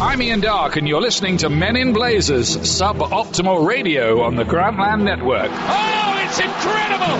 [0.00, 5.02] I'm Ian Darke, and you're listening to Men in Blazers suboptimal radio on the Grantland
[5.02, 5.50] Network.
[5.50, 7.16] Oh, it's incredible!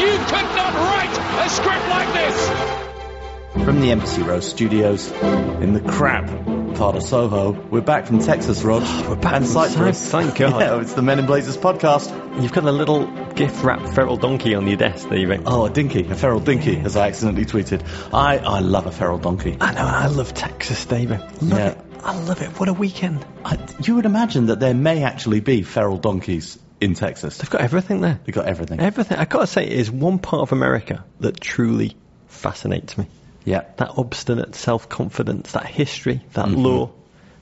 [0.00, 3.64] You could not write a script like this!
[3.64, 6.26] From the Embassy Row studios in the crap
[6.74, 8.82] part of Soho, we're back from Texas, Rog.
[9.08, 9.98] We're back and from Cyprus.
[9.98, 10.60] Cyprus, thank God.
[10.60, 12.10] Yeah, it's the Men in Blazers podcast.
[12.42, 15.44] You've got a little gift wrapped feral donkey on your desk there, you think?
[15.46, 17.82] Oh, a dinky, a feral dinky, as I accidentally tweeted.
[18.12, 19.56] I, I love a feral donkey.
[19.60, 21.20] I know, I love Texas, David.
[21.40, 21.68] Love Yeah.
[21.68, 21.78] it.
[22.04, 22.48] I love it.
[22.60, 23.24] What a weekend.
[23.44, 27.38] I, you would imagine that there may actually be feral donkeys in Texas.
[27.38, 28.20] They've got everything there.
[28.24, 28.80] They've got everything.
[28.80, 29.16] Everything.
[29.18, 31.96] I've got to say, it is one part of America that truly
[32.28, 33.06] fascinates me.
[33.44, 33.62] Yeah.
[33.78, 36.62] That obstinate self-confidence, that history, that Mm-hmm.
[36.62, 36.90] law.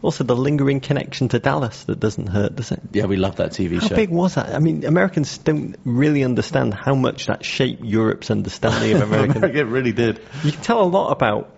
[0.00, 2.80] Also, the lingering connection to Dallas that doesn't hurt, does it?
[2.92, 3.88] Yeah, we love that TV How show.
[3.90, 4.52] How big was that?
[4.52, 9.36] I mean, Americans don't really understand how much that shaped Europe's understanding of American.
[9.38, 10.20] America really did.
[10.42, 11.50] You can tell a lot about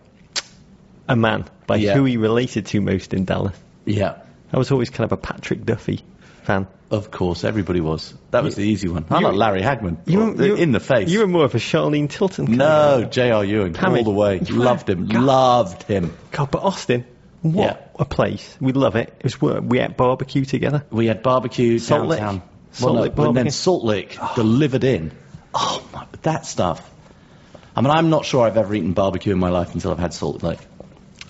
[1.08, 1.94] a man by Yeah.
[1.94, 3.56] who he related to most in Dallas.
[3.84, 4.16] Yeah.
[4.52, 6.00] I was always kind of a Patrick Duffy
[6.42, 6.66] fan.
[6.90, 8.14] Of course, everybody was.
[8.30, 9.04] That was the easy one.
[9.10, 9.96] I'm you- like Larry Hagman.
[10.06, 11.08] You were- you- in the face.
[11.08, 12.46] You were more of a Charlene Tilton.
[12.46, 13.44] kind no, J.R.
[13.44, 13.98] Ewing, Pammy.
[13.98, 14.38] all the way.
[14.38, 15.06] Loved him.
[15.06, 15.22] God.
[15.22, 16.12] Loved him.
[16.30, 17.04] God, but Austin,
[17.42, 17.76] what Yeah.
[17.98, 18.56] a place.
[18.60, 19.12] We love it.
[19.18, 20.84] It was we ate barbecue together.
[20.90, 22.42] We had barbecue Salt downtown.
[22.72, 23.50] Salt well, no, and then.
[23.50, 24.32] Salt Lick oh.
[24.36, 25.12] delivered in.
[25.54, 26.90] Oh my, that stuff.
[27.76, 30.12] I mean, I'm not sure I've ever eaten barbecue in my life until I've had
[30.14, 30.58] Salt Lick.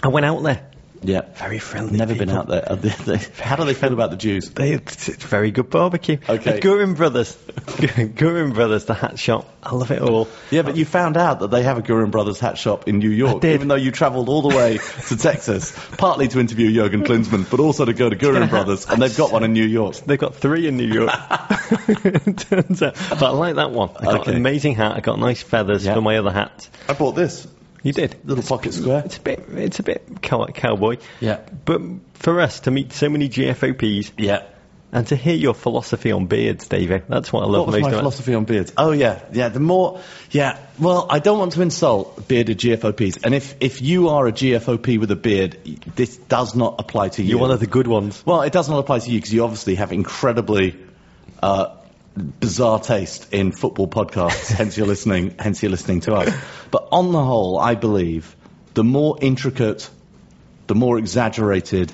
[0.04, 0.66] I went out there.
[1.02, 1.20] Yeah.
[1.34, 1.98] Very friendly.
[1.98, 2.64] Never been out there.
[2.76, 4.48] They- they- How do they feel about the Jews?
[4.50, 6.16] They, it's very good barbecue.
[6.26, 6.56] Okay.
[6.56, 7.34] At Goorin Brothers.
[7.36, 9.46] Goorin Brothers, the hat shop.
[9.62, 10.28] I love it all.
[10.50, 13.10] Yeah, but you found out that they have a Goorin Brothers hat shop in New
[13.10, 13.54] York, did.
[13.54, 17.60] even though you travelled all the way to Texas, partly to interview Jurgen Klinsmann, but
[17.60, 19.96] also to go to Goorin Brothers, and they've got one in New York.
[19.96, 21.10] They've got three in New York.
[22.36, 22.94] Turns out.
[23.10, 23.90] But I like that one.
[23.98, 24.30] I got Okay.
[24.32, 24.92] an amazing hat.
[24.92, 25.94] I got nice feathers Yeah.
[25.94, 26.68] for my other hat.
[26.88, 27.46] I bought this
[27.84, 28.16] You did.
[28.24, 29.02] little pocket square.
[29.04, 29.44] It's a bit.
[29.52, 30.96] It's a bit cow- cowboy.
[31.20, 31.38] Yeah.
[31.64, 31.80] But
[32.14, 34.42] for us to meet so many GFOPs Yeah.
[34.90, 37.82] and to hear your philosophy on beards, David, that's what I love What was most
[37.82, 37.98] my about.
[38.00, 38.72] philosophy on beards?
[38.78, 39.48] Oh yeah, yeah.
[39.50, 40.00] The more,
[40.30, 40.58] yeah.
[40.78, 44.98] Well, I don't want to insult bearded GFOPs, and if if you are a GFOP
[44.98, 45.58] with a beard,
[45.94, 47.30] this does not apply to you.
[47.30, 48.22] You're one of the good ones.
[48.24, 50.76] Well, it does not apply to you because you obviously have incredibly
[51.42, 51.76] uh,
[52.16, 54.48] bizarre taste in football podcasts.
[54.56, 55.34] hence you're listening.
[55.38, 56.34] Hence you're listening to us.
[56.70, 58.34] But on the whole, I believe
[58.74, 59.88] the more intricate,
[60.66, 61.92] the more exaggerated,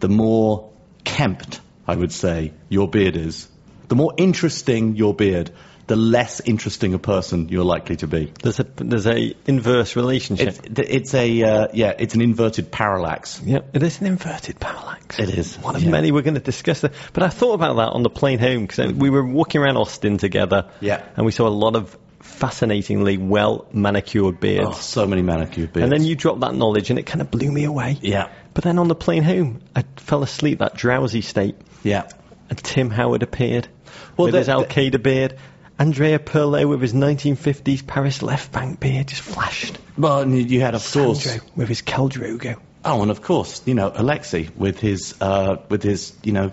[0.00, 0.70] the more
[1.04, 3.48] kempt, I would say, your beard is,
[3.88, 5.50] the more interesting your beard,
[5.90, 8.32] the less interesting a person you're likely to be.
[8.42, 10.60] There's a there's a inverse relationship.
[10.64, 13.42] It's, it's a uh, yeah, it's an inverted parallax.
[13.44, 15.18] Yep, it is an inverted parallax.
[15.18, 15.90] It is, One of yeah.
[15.90, 16.82] many we're going to discuss.
[16.82, 16.92] That.
[17.12, 20.16] But I thought about that on the plane home because we were walking around Austin
[20.18, 20.70] together.
[20.80, 21.04] Yeah.
[21.16, 24.68] And we saw a lot of fascinatingly well manicured beards.
[24.68, 25.82] Oh, so many manicured beards.
[25.84, 27.98] and then you dropped that knowledge and it kind of blew me away.
[28.00, 32.08] yeah, But then on the plane home, I fell asleep, that drowsy state, yeah.
[32.48, 33.68] and Tim Howard appeared
[34.16, 35.36] Well, with the- his Al Qaeda beard.
[35.80, 39.78] Andrea Pirlo with his 1950s Paris left bank beard just flashed.
[39.96, 41.22] Well, you- you had, of course.
[41.22, 42.56] Sandro with his Khal Drogo.
[42.84, 46.52] Oh, and of course, you know, Alexi with his, uh, with his, you know,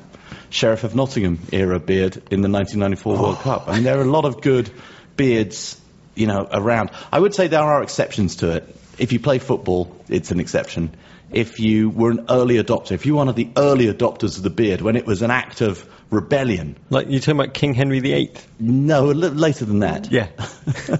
[0.49, 3.65] Sheriff of Nottingham era beard in the 1994 World Cup.
[3.67, 4.69] I mean, there are a lot of good
[5.17, 5.75] beards,
[6.15, 6.91] you know, around.
[7.11, 8.75] I would say there are exceptions to it.
[8.97, 10.91] If you play football, it's an exception.
[11.33, 14.43] If you were an early adopter, if you were one of the early adopters of
[14.43, 17.99] the beard when it was an act of rebellion, Like you're talking about King Henry
[17.99, 18.31] VIII.
[18.59, 20.09] no, a little later than that.
[20.11, 20.27] Yeah.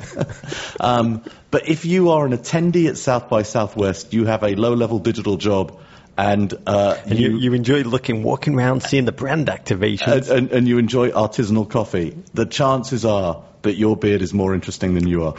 [0.79, 4.99] um, but if you are an attendee at South by Southwest, you have a low-level
[4.99, 5.79] digital job,
[6.17, 10.29] and, uh, And you, you enjoy looking, walking around, seeing the brand activations.
[10.29, 14.53] and, and, and you enjoy artisanal coffee, the chances are that your beard is more
[14.55, 15.35] interesting than you are.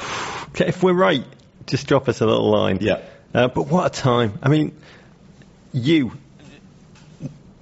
[0.50, 1.24] Okay, if we're right,
[1.66, 2.78] just drop us a little line.
[2.80, 3.00] Yeah.
[3.34, 4.38] Uh, but what a time.
[4.42, 4.74] I mean,
[5.72, 6.12] you,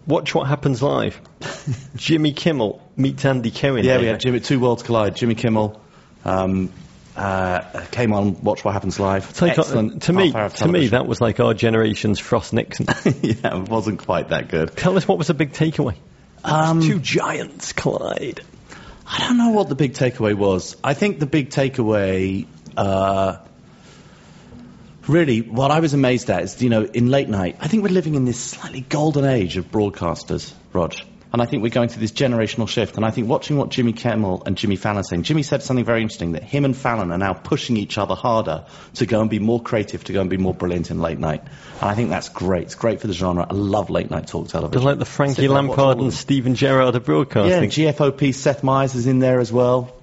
[0.06, 1.20] watch what happens live.
[1.96, 3.84] Jimmy Kimmel meets Andy Cohen.
[3.84, 5.16] Yeah, we had Jimmy, two worlds collide.
[5.16, 5.80] Jimmy Kimmel
[6.24, 6.72] um,
[7.16, 9.42] uh, came on Watch What Happens Live.
[9.42, 12.52] Uh, Excellent to me, half hour of to me, that was like our generation's Frost
[12.52, 12.86] Nixon.
[13.22, 14.76] yeah, it wasn't quite that good.
[14.76, 15.96] Tell us what was the big takeaway.
[16.44, 18.40] Um, Two giants collide.
[19.06, 20.76] I don't know what the big takeaway was.
[20.82, 22.46] I think the big takeaway,
[22.76, 23.38] uh,
[25.08, 27.90] really, what I was amazed at is, you know, in late night, I think we're
[27.90, 30.94] living in this slightly golden age of broadcasters, Rog.
[31.32, 32.96] And I think we're going through this generational shift.
[32.96, 35.84] And I think watching what Jimmy Kimmel and Jimmy Fallon are saying, Jimmy said something
[35.84, 38.64] very interesting that him and Fallon are now pushing each other harder
[38.94, 41.42] to go and be more creative, to go and be more brilliant in late night.
[41.80, 42.62] And I think that's great.
[42.62, 43.46] It's great for the genre.
[43.50, 44.72] I love late night talk television.
[44.72, 46.14] Just like the Frankie Sit there and watch all Lampard and.
[46.14, 47.70] Steven Gerrard of Yeah, broadcasting.
[47.70, 49.94] GFOP Seth Meyers is in there as well.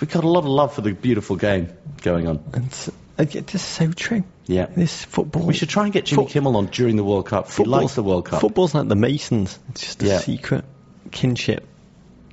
[0.00, 1.72] We've got a lot of love for the beautiful game
[2.02, 2.44] going on.
[2.52, 4.24] And Uh, is so true.
[4.46, 4.66] Yeah.
[4.66, 5.46] This football.
[5.46, 7.46] We should try and get Jimmy Foot- Kimmel on during the World Cup.
[7.46, 8.40] He Football's- likes the World Cup.
[8.40, 9.58] Football's like the Masons.
[9.70, 10.18] It's just a Yeah.
[10.18, 10.64] secret
[11.12, 11.66] kinship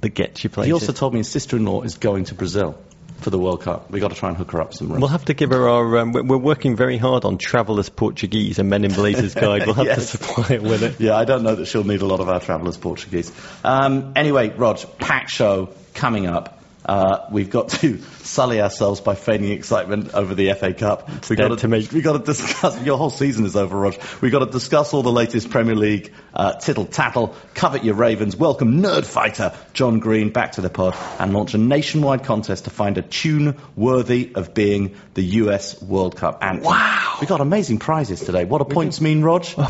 [0.01, 0.67] that gets you places.
[0.67, 2.75] He also told me his sister-in-law is going to Brazil
[3.19, 3.91] for the World Cup.
[3.91, 5.01] We've got to try and hook her up some rooms.
[5.01, 5.99] We'll have to give her our.
[5.99, 9.67] Um, we're we're working very hard on Travellers Portuguese and Men in Blazers guide.
[9.67, 10.99] We'll have to supply it with it.
[10.99, 13.31] Yeah, I don't know that she'll need a lot of our travellers Portuguese.
[13.63, 16.57] Um, anyway, Rog, packed show coming up.
[16.91, 21.07] Uh, we've got to sully ourselves by feigning excitement over the FA Cup.
[21.29, 21.67] We've got to.
[21.93, 22.81] We've got to discuss.
[22.81, 23.95] Your whole season is over, Rog.
[24.19, 27.33] We've got to discuss all the latest Premier League uh, tittle tattle.
[27.53, 28.35] Covet your Ravens.
[28.35, 32.71] Welcome Nerd Fighter John Green back to the pod and launch a nationwide contest to
[32.71, 36.65] find a tune worthy of being the US World Cup anthem.
[36.65, 37.19] Wow.
[37.21, 38.43] We got amazing prizes today.
[38.43, 39.45] What do points mean, Rog?
[39.57, 39.69] Oh,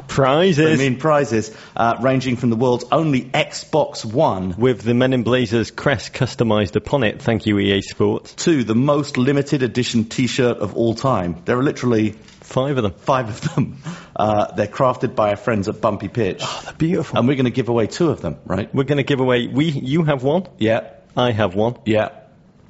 [0.78, 5.22] They mean prizes uh, ranging from the world's only Xbox One with the Men in
[5.22, 7.11] Blazers crest customised upon it.
[7.19, 8.36] Thank you, EA Sports.
[8.46, 11.42] to the most limited edition T-shirt of all time.
[11.46, 12.12] There are literally
[12.42, 12.92] Five of them.
[12.94, 13.78] five of them.
[14.16, 17.18] Uh, they're crafted by our friends at Bumpy Pitch, Oh, they're beautiful.
[17.18, 18.74] and we're going to give away two of them, right?
[18.75, 19.48] We're going to give away.
[19.48, 20.48] We, you have one.
[20.58, 21.78] Yeah, I have one.
[21.86, 22.10] yeah,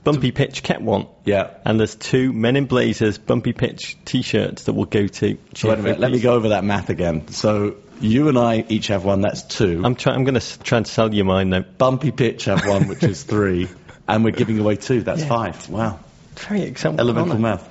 [0.03, 1.07] Bumpy Pitch kept one.
[1.25, 1.51] yeah.
[1.65, 5.38] And there's two Men in Blazers Bumpy Pitch T-shirts that will go to.
[5.55, 7.27] So wait a minute, let me go over that math again.
[7.29, 9.21] So you and I each have one.
[9.21, 9.81] That's two.
[9.83, 10.15] I'm trying.
[10.17, 11.61] I'm going to try and sell you mine though.
[11.77, 13.67] Bumpy Pitch have one, which is three,
[14.11, 15.01] and we're giving away two.
[15.01, 15.27] That's Yeah.
[15.29, 15.69] five.
[15.69, 15.99] Wow.
[16.35, 16.99] Very exciting.
[16.99, 17.67] Elemental math.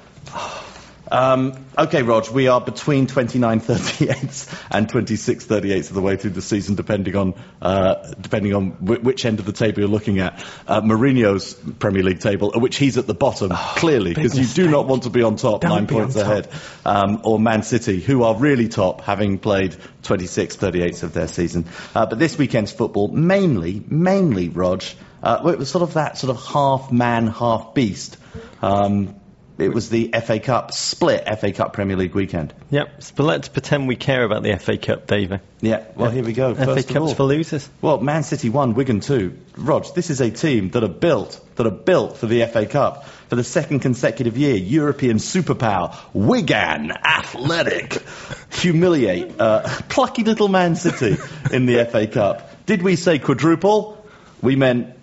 [1.13, 6.77] Um, okay, Rog, we are between 29.38 and 26.38 of the way through the season,
[6.77, 10.39] depending on uh, depending on w- which end of the table you're looking at.
[10.69, 14.87] Uh, Mourinho's Premier League table, which he's at the bottom, clearly, because you do not
[14.87, 16.23] want to be on top, Don't nine points top.
[16.23, 16.49] ahead.
[16.85, 21.65] Um, or Man City, who are really top, having played 26 38 of their season.
[21.93, 24.85] Uh, but this weekend's football, mainly, mainly, Rog,
[25.23, 28.17] uh, well, it was sort of that sort of half man, half beast.
[28.63, 29.17] Um,
[29.61, 32.55] it was the FA Cup split FA Cup Premier League weekend.
[32.71, 33.03] Yep.
[33.15, 35.41] But let's pretend we care about the FA Cup, David.
[35.61, 36.55] Yeah, well, here we go.
[36.55, 37.69] FA First Cup's all- for losers.
[37.83, 39.37] Well, Man City won, Wigan two.
[39.57, 43.07] Rog, this is a team that are built, that are built for the FA Cup
[43.29, 44.57] for the second consecutive year.
[44.57, 48.03] European superpower, Wigan Athletic,
[48.51, 51.19] humiliate uh, plucky little Man City
[51.53, 52.65] in the FA Cup.
[52.65, 53.99] Did we say quadruple?
[54.41, 54.95] We meant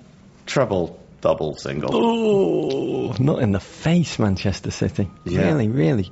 [0.48, 1.90] treble, double, single.
[1.94, 5.10] Oh, not in the face, Manchester City.
[5.26, 5.42] Yeah.
[5.42, 6.12] Really, really.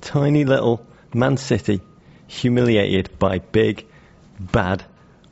[0.00, 1.80] Tiny little Man City
[2.26, 3.86] humiliated by big,
[4.38, 4.84] bad,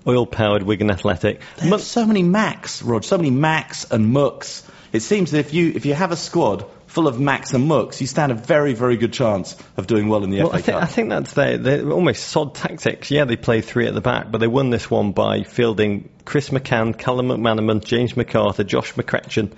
[0.06, 1.42] oil-powered Wigan Athletic.
[1.58, 4.68] Have so many Macs, Rog, so many Macs and Mooks.
[4.92, 8.00] It seems that if you if you have a squad full of Macs and Mooks,
[8.00, 10.60] you stand a very very good chance of doing well in the Well, FA I
[10.60, 13.10] think, I think that's their, their almost sod tactics.
[13.10, 16.50] Yeah, they play three at the back, but they won this one by fielding Chris
[16.50, 19.52] McCann, Callum McManaman, James McArthur, Josh McEachran.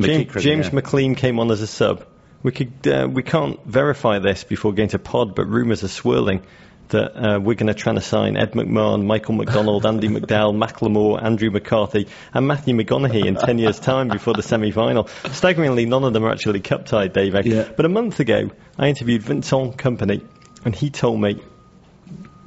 [0.00, 0.72] James, McEachran, James yeah.
[0.72, 2.06] McClean came on as a sub.
[2.42, 6.42] We could uh, we can't verify this before going to pod, but rumours are swirling
[6.92, 11.22] that uh, we're going to try to sign Ed McMahon, Michael McDonald, Andy MacDowell, Macklemore,
[11.22, 15.08] Andrew McCarthy, and Matthew McConaughey in 10 years' time before the semi final.
[15.32, 17.34] Staggeringly, none of them are actually cup tied, Dave.
[17.44, 17.68] Yeah.
[17.76, 20.24] But a month ago, I interviewed Vincent Kompany,
[20.64, 21.42] and he told me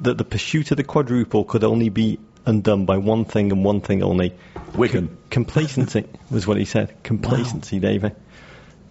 [0.00, 3.80] that the pursuit of the quadruple could only be undone by one thing and one
[3.80, 4.34] thing only
[4.74, 5.16] Wigan.
[5.30, 7.02] complacency, was what he said.
[7.02, 8.14] Complacency, David.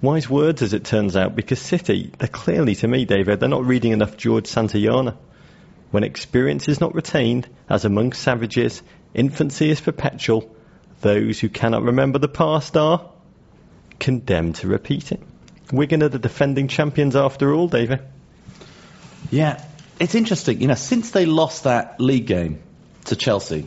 [0.01, 3.65] Wise words, as it turns out, because City, they're clearly, to me, David, they're not
[3.65, 5.15] reading enough George Santayana.
[5.95, 8.81] When experience is not retained, as among savages,
[9.13, 10.53] infancy is perpetual.
[10.99, 13.09] Those who cannot remember the past are
[13.97, 15.21] condemned to repeat it.
[15.71, 18.01] Wigan are the defending champions after all, David.
[19.31, 19.63] Yeah,
[19.97, 20.59] it's interesting.
[20.59, 22.61] You know, since they lost that league game
[23.05, 23.65] to Chelsea,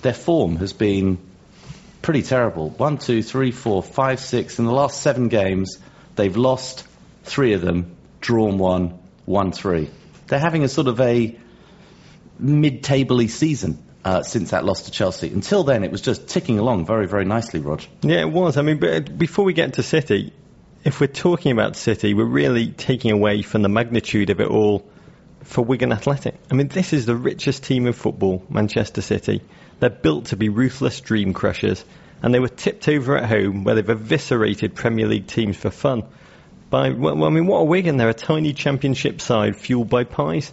[0.00, 1.18] their form has been
[2.02, 2.70] pretty terrible.
[2.70, 4.58] One, two, three, four, five, six.
[4.58, 5.78] In the last seven games,
[6.16, 6.84] they've lost
[7.22, 9.88] three of them, drawn one, won three.
[10.32, 11.38] They're having a sort of a
[12.38, 15.28] mid-tabley season uh, since that loss to Chelsea.
[15.28, 17.82] Until then, it was just ticking along very, very nicely, Rog.
[18.00, 18.56] Yeah, it was.
[18.56, 20.32] I mean, but before we get to City,
[20.84, 24.90] if we're talking about City, we're really taking away from the magnitude of it all
[25.42, 26.36] for Wigan Athletic.
[26.50, 29.42] I mean, this is the richest team in football, Manchester City.
[29.80, 31.84] They're built to be ruthless dream crushers,
[32.22, 36.04] and they were tipped over at home where they've eviscerated Premier League teams for fun.
[36.72, 37.98] By, well, I mean, what a Wigan!
[37.98, 40.50] They're a tiny Championship side fueled by pies.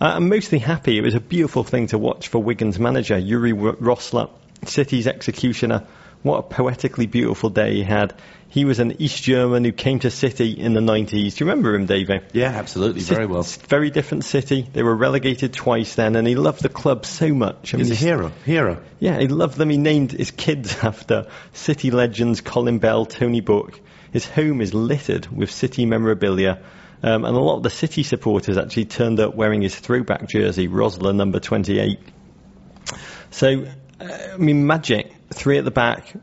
[0.00, 0.96] Uh, I'm mostly happy.
[0.96, 4.30] It was a beautiful thing to watch for Wigan's manager, Uwe R- Rosler,
[4.64, 5.88] City's executioner.
[6.22, 8.14] What a poetically beautiful day he had.
[8.48, 11.08] He was an East German who came to City in the 90s.
[11.08, 12.22] Do you remember him, David?
[12.32, 13.42] Yeah, absolutely, very well.
[13.42, 14.68] Very different city.
[14.72, 17.74] They were relegated twice then, and he loved the club so much.
[17.74, 18.80] I He's a hero, hero.
[19.00, 19.68] yeah, he loved them.
[19.70, 23.80] He named his kids after City legends Colin Bell, Tony Book.
[24.14, 26.62] His home is littered with City memorabilia.
[27.02, 30.68] Um, and a lot of the City supporters actually turned up wearing his throwback jersey,
[30.68, 31.98] Rosler number 28.
[33.32, 33.66] So,
[34.00, 36.14] uh, I mean, magic, three at the back,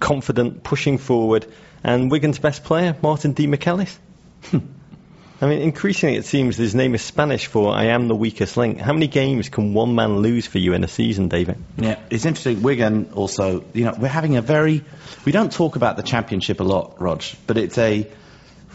[0.00, 1.46] confident, pushing forward,
[1.84, 3.96] and Wigan's best player, Martin Demichelis.
[5.42, 8.78] I mean, increasingly it seems his name is Spanish for I am the weakest link.
[8.78, 11.56] How many games can one man lose for you in a season, David?
[11.76, 12.62] Yeah, it's interesting.
[12.62, 14.84] Wigan also, you know, we're having a very,
[15.24, 18.08] we don't talk about the championship a lot, Rog, but it's a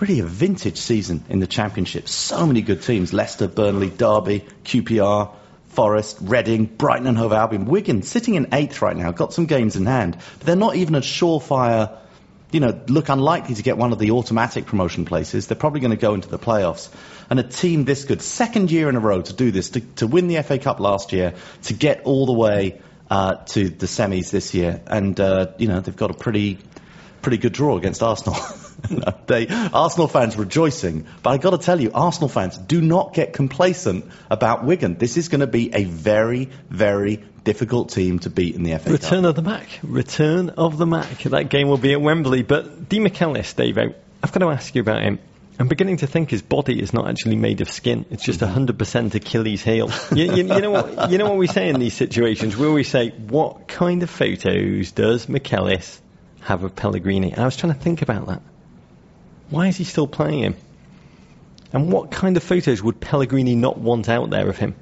[0.01, 2.09] really a vintage season in the championship.
[2.09, 5.33] So many good teams: Leicester, Burnley, Derby, QPR.
[5.69, 9.75] Forest, Reading, Brighton and Hove Albion, Wigan sitting in eighth right now, got some games
[9.75, 11.99] in hand, but they're not even a surefire
[12.51, 15.47] you know, look unlikely to get one of the automatic promotion places.
[15.47, 16.89] They're probably going to go into the playoffs.
[17.29, 20.07] And a team this good, second year in a row to do this, to, to
[20.07, 24.31] win the FA Cup last year, to get all the way uh, to the semis
[24.31, 26.59] this year, and uh, you know they've got a pretty
[27.21, 28.37] pretty good draw against Arsenal.
[29.27, 33.33] they, Arsenal fans rejoicing, but I got to tell you, Arsenal fans do not get
[33.33, 34.97] complacent about Wigan.
[34.97, 38.91] This is going to be a very, very difficult team to beat in the FA
[38.91, 39.29] Return Cup.
[39.29, 39.79] of the Mac.
[39.83, 41.23] Return of the Mac.
[41.23, 42.43] That game will be at Wembley.
[42.43, 45.19] But Demichelis, Dave, I've got to ask you about him.
[45.59, 48.05] I'm beginning to think his body is not actually made of skin.
[48.11, 49.89] It's just 100% Achilles heel.
[50.13, 52.55] you, you, you, know what, you know what we say in these situations?
[52.55, 55.99] We always say, what kind of photos does Michelis
[56.41, 57.35] have of Pellegrini?
[57.35, 58.43] I was trying to think about that.
[59.49, 60.55] Why is he still playing him?
[61.73, 64.75] And what kind of photos would Pellegrini not want out there of him?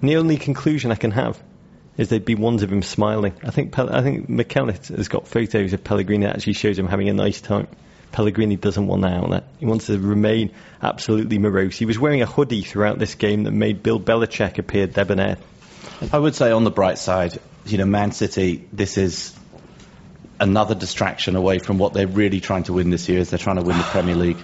[0.00, 1.42] And the only conclusion I can have
[1.96, 3.34] is there'd be ones of him smiling.
[3.42, 6.86] I think Pel- I think Michelis has got photos of Pellegrini that actually shows him
[6.86, 7.68] having a nice time.
[8.12, 9.42] Pellegrini doesn't want that out there.
[9.58, 10.52] He wants to remain
[10.82, 11.76] absolutely morose.
[11.76, 15.38] He was wearing a hoodie throughout this game that made Bill Belichick appear debonair.
[16.12, 19.35] I would say on the bright side, you know, Man City, this is
[20.40, 23.20] another distraction away from what they're really trying to win this year.
[23.20, 24.38] Is they're trying to win the Premier League.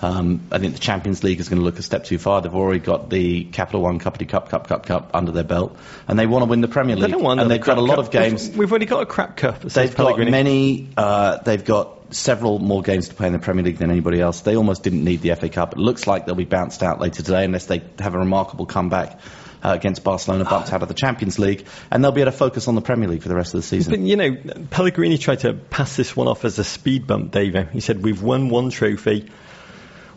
[0.00, 2.40] Um, I think the Champions League is going to look a step too far.
[2.40, 5.76] They've already got the Capital One Cuppity Cup, Cup, Cup, Cup under their belt,
[6.06, 7.06] and they want to win the Premier League.
[7.06, 8.06] They don't want and they've got a lot cup.
[8.06, 8.48] of games.
[8.48, 9.60] We've, we've already got a crap cup.
[9.60, 10.88] They've got many.
[10.96, 14.40] Uh, they've got several more games to play in the Premier League than anybody else.
[14.40, 15.72] They almost didn't need the FA Cup.
[15.72, 19.18] It looks like they'll be bounced out later today unless they have a remarkable comeback.
[19.60, 22.68] Uh, against Barcelona, bumped out of the Champions League, and they'll be able to focus
[22.68, 23.90] on the Premier League for the rest of the season.
[23.90, 24.36] But you know,
[24.70, 27.70] Pellegrini tried to pass this one off as a speed bump, David.
[27.70, 29.28] He said, We've won one trophy.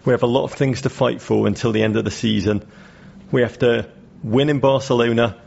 [0.06, 2.68] We have a lot of things to fight for until the end of the season.
[3.32, 3.90] We have to
[4.24, 5.38] win in Barcelona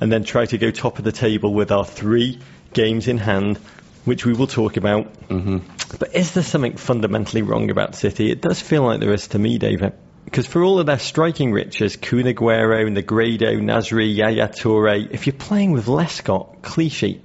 [0.00, 2.40] and then try to go top of the table with our three
[2.72, 3.58] games in hand,
[4.04, 5.28] which we will talk about.
[5.28, 5.58] Mm-hmm.
[5.98, 8.30] But is there something fundamentally wrong about City?
[8.30, 9.92] It does feel like there is to me, David.
[10.24, 15.72] Because for all of their striking riches, Kun Negredo, Nasri, Yaya Toure, if you're playing
[15.72, 17.20] with Lescott, Clichy,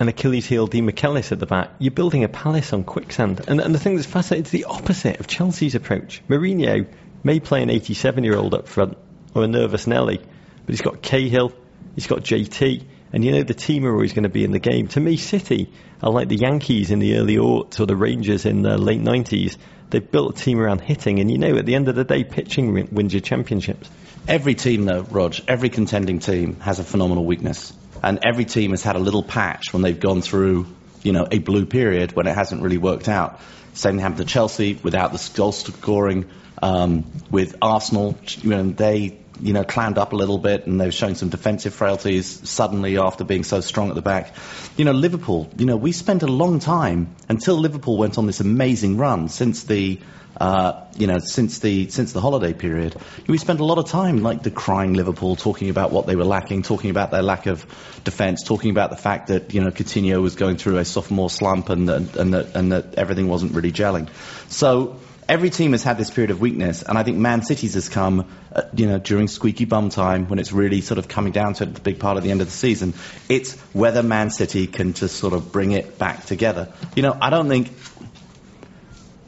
[0.00, 3.42] and Achilles heel Demichelis at the back, you're building a palace on quicksand.
[3.48, 6.22] And, and the thing that's fascinating is the opposite of Chelsea's approach.
[6.28, 6.86] Mourinho
[7.24, 8.96] may play an 87 year old up front,
[9.34, 11.52] or a nervous Nelly, but he's got Cahill,
[11.94, 14.58] he's got JT, and you know the team are always going to be in the
[14.58, 14.88] game.
[14.88, 15.72] To me, City
[16.02, 19.56] are like the Yankees in the early aughts or the Rangers in the late 90s.
[19.90, 22.24] They've built a team around hitting, and you know, at the end of the day,
[22.24, 23.88] pitching wins your championships.
[24.28, 27.72] Every team, though, Rog, every contending team has a phenomenal weakness.
[28.02, 30.66] And every team has had a little patch when they've gone through,
[31.02, 33.40] you know, a blue period when it hasn't really worked out.
[33.72, 36.28] Same thing happened to Chelsea without the goal scoring.
[36.60, 40.86] Um, with Arsenal, you know, they, you know, clammed up a little bit and they
[40.86, 44.34] were showing some defensive frailties suddenly after being so strong at the back.
[44.76, 48.40] You know, Liverpool, you know, we spent a long time until Liverpool went on this
[48.40, 50.00] amazing run since the
[50.40, 52.94] uh, you know, since the since the holiday period,
[53.26, 56.62] we spent a lot of time like decrying Liverpool, talking about what they were lacking,
[56.62, 57.66] talking about their lack of
[58.04, 61.70] defence, talking about the fact that you know Coutinho was going through a sophomore slump
[61.70, 64.08] and that, and that and that everything wasn't really gelling.
[64.48, 67.88] So every team has had this period of weakness, and I think Man City's has
[67.88, 71.54] come, uh, you know, during squeaky bum time when it's really sort of coming down
[71.54, 72.94] to the big part of the end of the season.
[73.28, 76.72] It's whether Man City can just sort of bring it back together.
[76.96, 77.70] You know, I don't think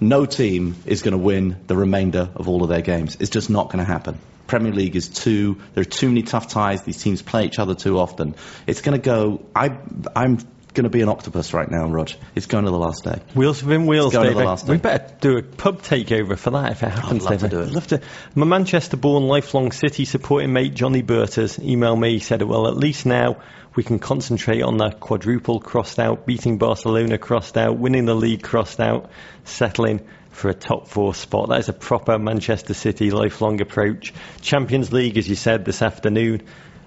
[0.00, 3.18] no team is going to win the remainder of all of their games.
[3.20, 4.18] It's just not going to happen.
[4.46, 5.60] Premier League is too.
[5.74, 6.82] There are too many tough ties.
[6.82, 8.34] These teams play each other too often.
[8.66, 9.44] It's going to go.
[9.54, 9.78] I,
[10.16, 10.38] I'm
[10.70, 12.10] going to be an octopus right now, Rog.
[12.34, 13.20] It's going to the last day.
[13.34, 14.48] Wheels within wheels, going to the David.
[14.48, 17.26] last We better do a pub takeover for that if it happens.
[17.26, 17.66] I'd love to do it.
[17.68, 18.00] I'd love to.
[18.34, 22.12] My Manchester-born lifelong City supporting mate Johnny Burters emailed me.
[22.12, 23.42] He said, "Well, at least now
[23.74, 28.42] we can concentrate on the quadruple crossed out, beating Barcelona crossed out, winning the league
[28.42, 29.10] crossed out,
[29.44, 30.00] settling."
[30.30, 31.48] For a top four spot.
[31.48, 34.14] That is a proper Manchester City lifelong approach.
[34.40, 36.42] Champions League, as you said this afternoon.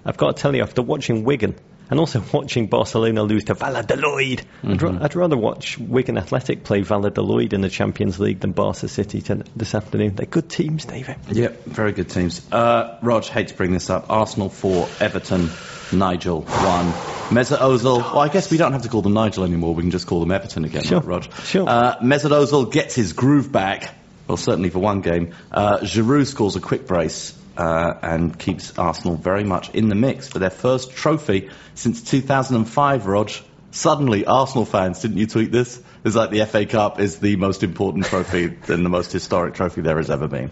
[0.06, 1.56] I've got to tell you, after watching Wigan,
[1.94, 4.42] and also watching Barcelona lose to Valladolid.
[4.64, 8.88] I'd, ra- I'd rather watch Wigan Athletic play Valladolid in the Champions League than Barca
[8.88, 10.16] City to, this afternoon.
[10.16, 11.18] They're good teams, David.
[11.30, 12.42] Yep, very good teams.
[12.52, 14.10] Uh, Rog, hate to bring this up.
[14.10, 15.52] Arsenal 4, Everton,
[15.92, 16.92] Nigel 1.
[17.30, 19.76] Mesut Ozil, well, I guess we don't have to call them Nigel anymore.
[19.76, 21.34] We can just call them Everton again, Sure, right, Rog?
[21.44, 21.70] sure.
[21.70, 23.94] Uh, Mesut Ozil gets his groove back.
[24.28, 25.36] Well, certainly for one game.
[25.52, 30.28] Uh, Giroud scores a quick brace uh, and keeps Arsenal very much in the mix
[30.28, 33.32] for their first trophy since 2005, Rog.
[33.72, 35.82] Suddenly, Arsenal fans, didn't you tweet this?
[36.04, 39.82] It's like the FA Cup is the most important trophy and the most historic trophy
[39.82, 40.52] there has ever been.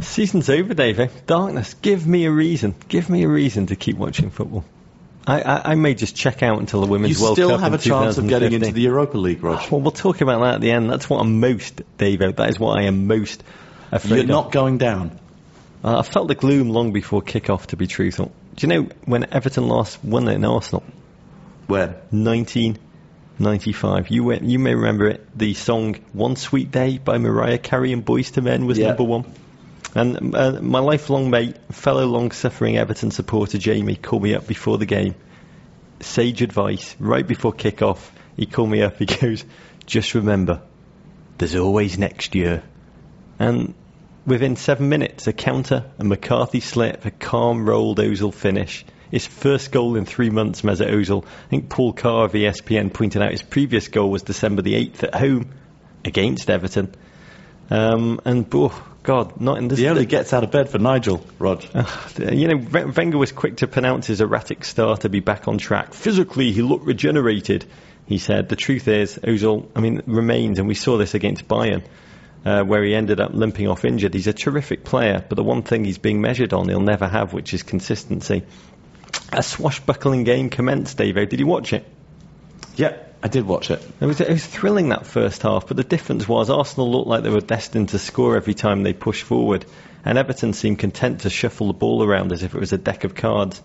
[0.00, 1.10] Season's over, David.
[1.26, 1.74] Darkness.
[1.74, 2.74] Give me a reason.
[2.88, 4.64] Give me a reason to keep watching football.
[5.26, 7.74] I, I, I may just check out until the You Women's World still Cup have
[7.74, 9.70] in a chance of getting into the Europa League, Rog.
[9.70, 10.90] Well, we'll talk about that at the end.
[10.90, 12.34] That's what I'm most, Davo.
[12.34, 13.42] That is what I am most
[13.92, 14.28] afraid You're of.
[14.28, 15.18] not going down.
[15.82, 18.32] Uh, I felt the gloom long before kick-off, to be truthful.
[18.56, 20.82] Do you know when Everton last won it in Arsenal?
[21.66, 21.94] When?
[22.10, 24.08] 1995.
[24.08, 25.26] You went, you may remember it.
[25.38, 28.88] The song "One Sweet Day" by Mariah Carey and Boyz II Men was Yeah.
[28.88, 29.24] number one.
[29.94, 34.86] And uh, my lifelong mate, fellow long-suffering Everton supporter Jamie, called me up before the
[34.86, 35.14] game.
[36.00, 38.12] Sage advice right before kick-off.
[38.36, 38.98] He called me up.
[38.98, 39.44] He goes,
[39.86, 40.60] "Just remember,
[41.38, 42.62] there's always next year."
[43.38, 43.74] And
[44.26, 48.84] within seven minutes, a counter, a McCarthy slip, a calm rolled Ozil finish.
[49.10, 51.24] His first goal in three months, Mesut Ozil.
[51.24, 55.02] I think Paul Carr of ESPN pointed out his previous goal was December the 8th
[55.02, 55.50] at home
[56.04, 56.94] against Everton.
[57.70, 59.78] Um, and, oh, God, not in this.
[59.78, 61.64] He only gets out of bed for Nigel, Rog.
[62.18, 65.58] You know, Wen- Wenger was quick to pronounce his erratic start to be back on
[65.58, 65.94] track.
[65.94, 67.64] Physically, he looked regenerated,
[68.06, 68.48] he said.
[68.48, 71.82] The truth is, Ozil, I mean, remains, and we saw this against Bayern,
[72.44, 74.14] uh, where he ended up limping off injured.
[74.14, 77.32] He's a terrific player, but the one thing he's being measured on, he'll never have,
[77.32, 78.42] which is consistency.
[79.32, 81.28] A swashbuckling game commenced, Davo.
[81.28, 81.86] Did you watch it?
[82.76, 83.86] Yeah, I did watch it.
[84.00, 87.22] It was, it was thrilling that first half, but the difference was Arsenal looked like
[87.22, 89.66] they were destined to score every time they pushed forward,
[90.04, 93.04] and Everton seemed content to shuffle the ball around as if it was a deck
[93.04, 93.60] of cards.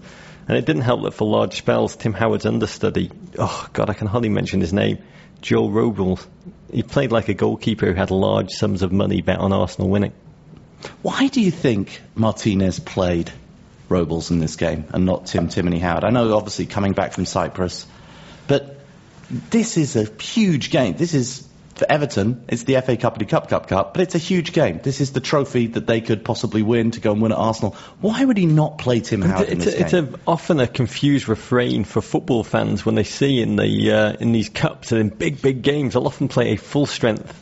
[0.48, 3.10] And it didn't help that for large spells, Tim Howard's understudy,
[3.40, 5.00] oh God, I can hardly mention his name,
[5.42, 6.26] Joel Robles,
[6.72, 10.14] he played like a goalkeeper who had large sums of money bet on Arsenal winning.
[11.02, 13.32] Why do you think Martinez played
[13.90, 16.04] Robles in this game and not Tim Timony Howard?
[16.04, 17.86] I know, obviously, coming back from Cyprus,
[18.48, 18.80] but
[19.30, 20.96] this is a huge game.
[20.96, 22.46] This is for Everton.
[22.48, 24.80] It's the FA Cup and the Cup Cup Cup, but it's a huge game.
[24.82, 27.76] This is the trophy that they could possibly win to go and win at Arsenal.
[28.00, 30.68] Why would he not play Tim Howard in It's, this a, it's a, often a
[30.68, 35.02] confused refrain for football fans when they see in the uh, in these cups and
[35.02, 35.94] in big big games.
[35.94, 37.42] They'll often play a full strength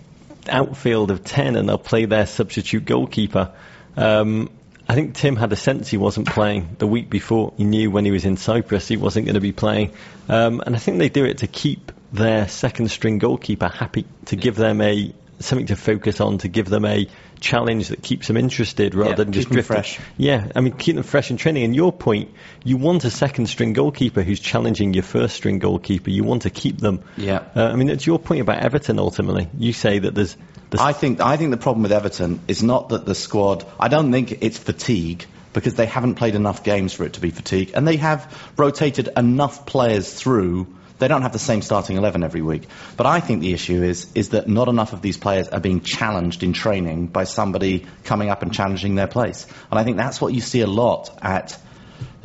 [0.50, 3.52] outfield of ten, and they'll play their substitute goalkeeper.
[3.96, 4.50] Um,
[4.90, 7.54] I think Tim had a sense he wasn't playing the week before.
[7.56, 9.94] He knew when he was in Cyprus he wasn't going to be playing,
[10.28, 14.36] um, and I think they do it to keep their second string goalkeeper happy, to
[14.36, 17.08] give them a something to focus on, to give them a
[17.42, 19.76] challenge that keeps them interested rather Yeah, than just drifting.
[19.76, 20.00] fresh.
[20.16, 21.66] Yeah, I mean, keep them fresh in training.
[21.66, 22.32] And your point,
[22.64, 26.10] you want a second string goalkeeper who's challenging your first string goalkeeper.
[26.12, 27.04] You want to keep them.
[27.18, 27.44] Yeah.
[27.54, 29.50] Uh, I mean, it's your point about Everton ultimately.
[29.58, 30.38] You say that there's.
[30.70, 33.66] there's I think I think the problem with Everton is not that the squad.
[33.78, 37.32] I don't think it's fatigue because they haven't played enough games for it to be
[37.32, 40.68] fatigue, and they have rotated enough players through.
[41.00, 42.68] They don't have the same starting eleven every week.
[42.98, 45.82] But I think the issue is is that not enough of these players are being
[45.82, 49.48] challenged in training by somebody coming up and challenging their place.
[49.72, 51.58] And I think that's what you see a lot at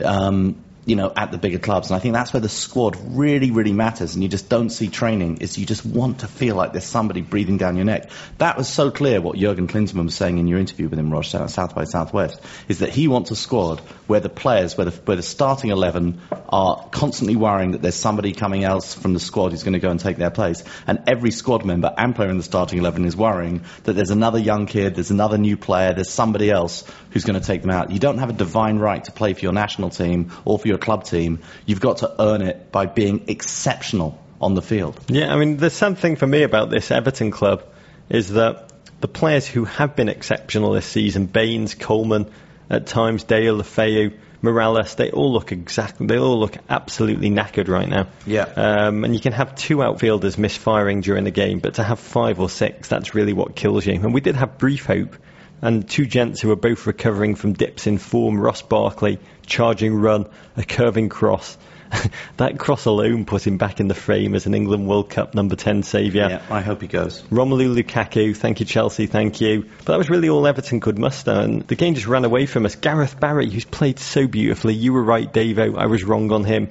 [0.05, 1.91] um, you know, at the bigger clubs.
[1.91, 4.15] And I think that's where the squad really, really matters.
[4.15, 5.39] And you just don't see training.
[5.39, 8.11] Is you just want to feel like there's somebody breathing down your neck.
[8.39, 9.21] That was so clear.
[9.21, 12.41] What Jurgen Klinsmann was saying in your interview with him, Roger, South South by Southwest,
[12.69, 16.21] is that he wants a squad where the players, where the, where the starting eleven
[16.49, 19.91] are constantly worrying that there's somebody coming else from the squad who's going to go
[19.91, 23.15] and take their place, and every squad member and player in the starting eleven is
[23.15, 27.39] worrying that there's another young kid, there's another new player, there's somebody else who's going
[27.39, 27.91] to take them out.
[27.91, 30.78] You don't have a divine right to play for your national team or for your
[30.79, 31.41] club team.
[31.67, 34.99] You've got to earn it by being exceptional on the field.
[35.09, 37.65] Yeah, I mean, the sad thing for me about this Everton club
[38.09, 42.31] is that the players who have been exceptional this season, Baines, Coleman,
[42.71, 47.89] at times Dale, Lefeu, Mirallas, they all look exactly, they all look absolutely knackered right
[47.89, 48.07] now.
[48.27, 48.43] Yeah.
[48.43, 52.39] Um, and you can have two outfielders misfiring during the game, but to have five
[52.39, 53.95] or six, that's really what kills you.
[53.95, 55.17] And we did have brief hope.
[55.61, 60.27] And two gents who are both recovering from dips in form, Ross Barkley, charging run,
[60.57, 61.59] a curving cross.
[62.37, 65.57] that cross alone put him back in the frame as an England World Cup number
[65.57, 66.29] 10 saviour.
[66.29, 67.23] Yeah, I hope he goes.
[67.23, 69.67] Romelu Lukaku, thank you Chelsea, thank you.
[69.79, 72.67] But that was really all Everton could muster, and the game just ran away from
[72.67, 72.77] us.
[72.77, 76.69] Gareth Barry, who's played so beautifully, you were right, Davo, I was wrong on him.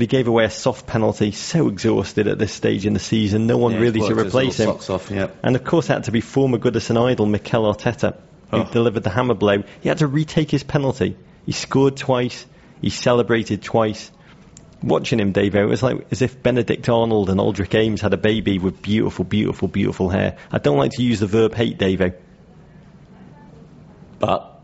[0.00, 1.30] But he gave away a soft penalty.
[1.30, 4.70] So exhausted at this stage in the season, no one Yeah, really to replace him.
[4.70, 5.26] off, yeah.
[5.42, 8.14] And of course, it had to be former Goodison idol Mikel Arteta
[8.50, 8.64] who Oh.
[8.72, 9.62] delivered the hammer blow.
[9.82, 11.16] He had to retake his penalty.
[11.44, 12.46] He scored twice.
[12.80, 14.10] He celebrated twice.
[14.82, 18.16] Watching him, Dave, it was like as if Benedict Arnold and Aldrich Ames had a
[18.16, 20.38] baby with beautiful, beautiful, beautiful hair.
[20.50, 22.14] I don't like to use the verb hate, Davo.
[24.18, 24.59] But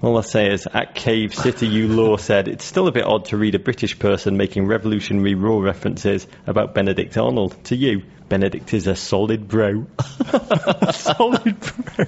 [0.00, 3.24] All I say is, at Cave City U Law said, it's still a bit odd
[3.26, 7.56] to read a British person making revolutionary raw references about Benedict Arnold.
[7.64, 9.88] To you, Benedict is a solid bro.
[10.92, 12.04] solid bro.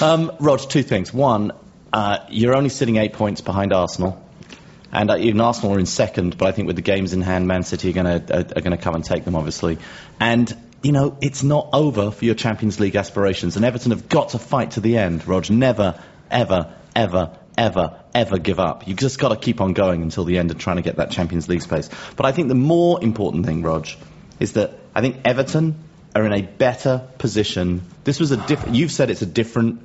[0.00, 1.12] Um, Rog, two things.
[1.12, 1.52] One,
[1.92, 4.20] uh, you're only sitting eight points behind Arsenal,
[4.90, 6.36] and uh, even Arsenal are in second.
[6.36, 8.60] But I think with the games in hand, Man City are going to are, are
[8.60, 9.78] going to come and take them, obviously.
[10.18, 14.30] And you know, it's not over for your Champions League aspirations, and Everton have got
[14.30, 15.28] to fight to the end.
[15.28, 17.38] Rog, never, ever, ever.
[17.56, 18.86] Ever, ever give up.
[18.86, 21.10] You've just got to keep on going until the end and trying to get that
[21.10, 21.90] Champions League space.
[22.14, 23.88] But I think the more important thing, Rog,
[24.38, 25.74] is that I think Everton
[26.14, 27.82] are in a better position.
[28.04, 28.76] This was a different.
[28.76, 29.82] You've said it's a different.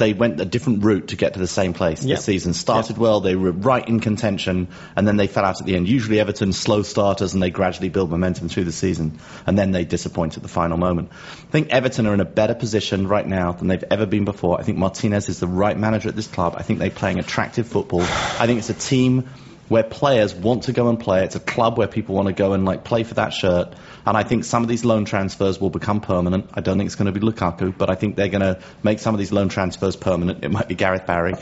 [0.00, 2.16] They went a different route to get to the same place Yep.
[2.16, 2.54] this season.
[2.54, 5.88] Started well, they were right in contention, and then they fell out at the end.
[5.88, 9.84] Usually Everton slow starters, and they gradually build momentum through the season, and then they
[9.84, 11.10] disappoint at the final moment.
[11.12, 14.58] I think Everton are in a better position right now than they've ever been before.
[14.58, 16.54] I think Martinez is the right manager at this club.
[16.56, 18.02] I think they're playing attractive football.
[18.02, 19.28] I think it's a team
[19.70, 21.24] where players want to go and play.
[21.24, 23.72] It's a club where people want to go and like play for that shirt.
[24.04, 26.50] And I think some of these loan transfers will become permanent.
[26.54, 28.98] I don't think it's going to be Lukaku, but I think they're going to make
[28.98, 30.42] some of these loan transfers permanent.
[30.42, 31.34] It might be Gareth Barry.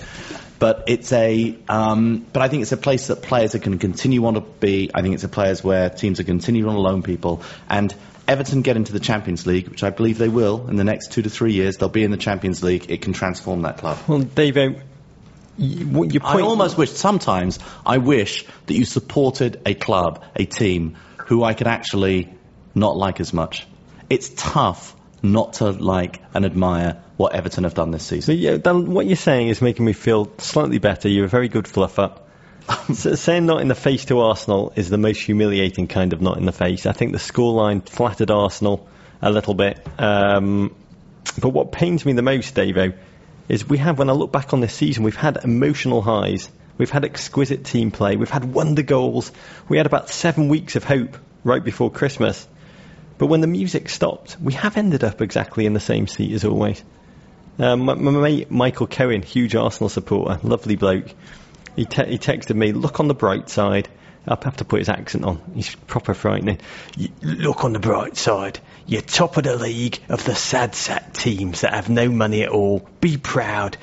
[0.58, 3.78] But it's a, um, but I think it's a place that players are going to
[3.78, 4.90] continue on to be.
[4.92, 7.42] I think it's a place where teams are continuing to loan people.
[7.66, 7.94] And
[8.26, 11.22] Everton get into the Champions League, which I believe they will in the next two
[11.22, 11.78] to three years.
[11.78, 12.90] They'll be in the Champions League.
[12.90, 13.96] It can transform that club.
[14.06, 14.82] Well, Davo,
[15.58, 21.44] you, I almost wish, sometimes, I wish that you supported a club, a team, who
[21.44, 22.32] I could actually
[22.74, 23.66] not like as much.
[24.08, 28.38] It's tough not to like and admire what Everton have done this So season.
[28.38, 31.08] yeah, Dan, what you're saying is making me feel slightly better.
[31.08, 32.18] You're a very good fluffer.
[32.94, 36.38] so saying not in the face to Arsenal is the most humiliating kind of not
[36.38, 36.86] in the face.
[36.86, 38.88] I think the scoreline flattered Arsenal
[39.20, 39.84] a little bit.
[39.98, 40.74] Um,
[41.40, 42.96] but what pains me the most, Davo,
[43.48, 46.50] is we have, when I look back on this season, we've had emotional highs.
[46.76, 48.16] We've had exquisite team play.
[48.16, 49.32] We've had wonder goals.
[49.68, 52.46] We had about seven weeks of hope right before Christmas.
[53.16, 56.44] But when the music stopped, we have ended up exactly in the same seat as
[56.44, 56.84] always.
[57.58, 61.12] Um, my, my mate Michael Cohen, huge Arsenal supporter, lovely bloke.
[61.74, 63.88] He, te- he texted me, "Look on the bright side."
[64.26, 65.40] I have to put his accent on.
[65.54, 66.60] He's proper frightening.
[67.22, 68.60] Look on the bright side.
[68.88, 72.48] You're top of the league of the sad sack teams that have no money at
[72.48, 72.88] all.
[73.02, 73.76] Be proud.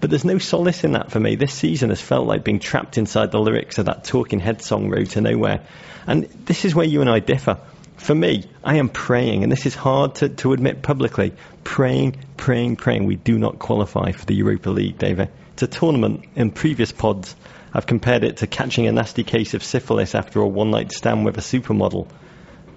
[0.00, 1.36] But there's no solace in that for me.
[1.36, 4.90] This season has felt like being trapped inside the lyrics of that Talking Head song
[4.90, 5.64] Road to Nowhere.
[6.06, 7.58] And this is where you and I differ.
[7.96, 11.32] For me, I am praying, and this is hard to, to admit publicly,
[11.64, 15.30] praying, praying, praying we do not qualify for the Europa League, David.
[15.54, 16.26] It's a tournament.
[16.36, 17.34] In previous pods,
[17.72, 21.38] I've compared it to catching a nasty case of syphilis after a one-night stand with
[21.38, 22.08] a supermodel.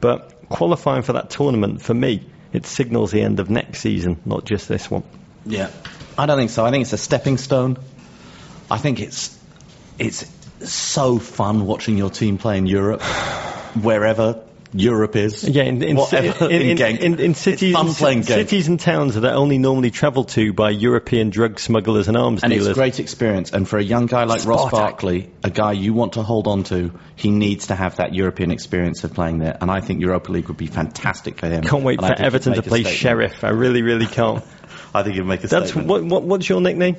[0.04, 4.44] But qualifying for that tournament, for me, it signals the end of next season, not
[4.44, 5.04] just this one.
[5.46, 5.70] Yeah.
[6.18, 6.66] I don't think so.
[6.66, 7.78] I think it's a stepping stone.
[8.70, 9.39] I think it's
[9.98, 13.02] it's so fun watching your team play in Europe,
[13.82, 15.44] wherever Europe is.
[15.48, 19.58] Yeah, in, in, whatever in, in, in, It's cities, cities and towns that are only
[19.58, 22.78] normally travelled to by European drug smugglers and arms And it's dealers.
[22.78, 23.52] a great experience.
[23.52, 26.64] And for a young guy like Ross Barkley, a guy you want to hold on
[26.66, 29.58] to, he needs to have that European experience of playing there.
[29.60, 31.64] And I think Europa League would be fantastic for him.
[31.64, 33.44] Can't wait And for Everton to play sheriff.
[33.44, 34.44] I really, really can't.
[34.96, 35.88] I think he'd make a That's statement.
[35.88, 36.98] what, what, what's your nickname?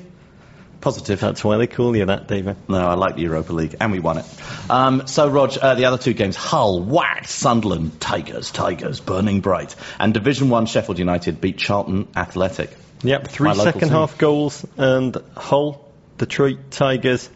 [0.85, 1.19] Positive.
[1.19, 2.57] That's why they call you that, David.
[2.67, 4.25] No, I like the Europa League, and we won it.
[4.69, 9.75] Um, so, Rog, uh, the other two games: Hull whacked Sunderland, Tigers, Tigers, burning bright,
[9.99, 12.69] and Division One Sheffield United beat Charlton Athletic.
[13.01, 17.31] Yep, three second half goals and Hull, Detroit Tigers,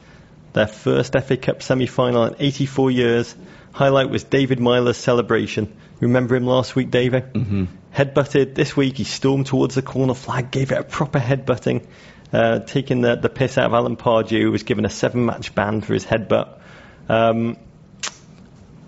[0.54, 3.36] their first FA Cup semi-final in 84 years.
[3.72, 5.76] Highlight was David Meyler's celebration.
[6.00, 7.34] Remember him last week, David?
[7.34, 7.66] Mm-hmm.
[7.96, 8.54] Headbutted.
[8.54, 11.88] This week he stormed towards the corner flag, gave it a proper headbutting,
[12.34, 15.82] uh, taking the, the piss out of Alan Pardew, who was given a seven-match ban
[15.82, 16.60] for his headbutt.
[17.08, 17.58] Um,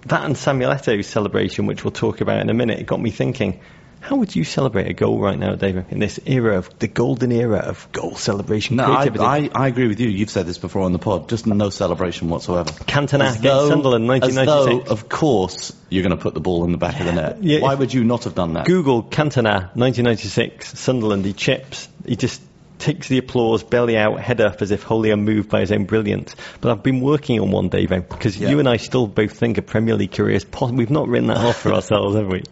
[0.07, 3.11] that and Samuel Eto's celebration, which we'll talk about in a minute, it got me
[3.11, 3.59] thinking.
[3.99, 7.31] How would you celebrate a goal right now, David, in this era of the golden
[7.31, 9.23] era of goal celebration No, I, creativity?
[9.23, 10.09] I, I agree with you.
[10.09, 11.29] You've said this before on the pod.
[11.29, 12.71] Just no celebration whatsoever.
[12.71, 14.87] Cantona As against though- Sunderland, As 1996.
[14.87, 17.43] though, of course, you're going to put the ball in the back of the net.
[17.43, 18.65] Yeah, Why would you not have done that?
[18.65, 21.23] Google Cantona, 1996, Sunderland.
[21.23, 21.87] He chips.
[22.03, 22.41] He just
[22.81, 26.35] takes the applause, belly out, head up, as if wholly unmoved by his own brilliance.
[26.59, 28.49] But I've been working on one, Dave, eh, because Yeah.
[28.49, 30.77] you and I still both think a Premier League career is possible.
[30.79, 32.43] We've not written that off for ourselves, have we?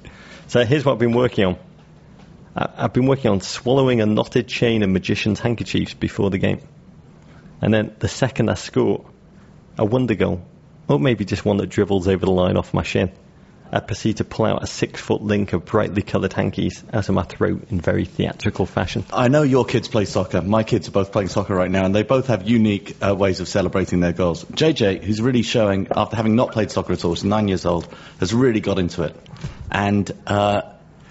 [0.48, 1.58] So here's what I've been working on.
[2.56, 6.60] I- I've been working on swallowing a knotted chain of magician's handkerchiefs before the game.
[7.62, 9.06] And then the second I score,
[9.78, 10.42] a wonder goal,
[10.88, 13.12] or maybe just one that dribbles over the line off my shin,
[13.72, 17.16] I proceed to pull out a six foot link of brightly coloured hankies out of
[17.16, 19.06] my throat in very theatrical fashion.
[19.14, 20.42] I know your kids play soccer.
[20.42, 23.40] My kids are both playing soccer right now, and they both have unique uh, ways
[23.40, 24.44] of celebrating their goals.
[24.46, 27.88] JJ, who's really showing, after having not played soccer at all, she's nine years old,
[28.20, 29.16] has really got into it.
[29.72, 30.62] And uh,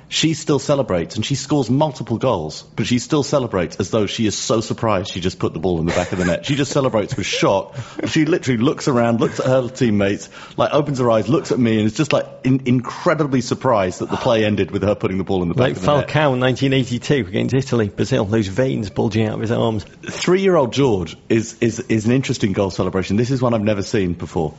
[0.09, 4.27] she still celebrates, and she scores multiple goals, but she still celebrates as though she
[4.27, 6.47] is so surprised she just put the ball in the back of the net.
[6.47, 7.77] She just celebrates with shock.
[8.07, 11.79] She literally looks around, looks at her teammates, like opens her eyes, looks at me,
[11.79, 15.25] and is just like in- incredibly surprised that the play ended with her putting the
[15.25, 16.09] ball in the back Like of the net.
[16.09, 19.85] Falcao in 1982 against Italy, Brazil, those veins bulging out of his arms.
[19.85, 23.17] three-year-old George is, is, is an interesting goal celebration.
[23.17, 24.55] This is one I've never seen before.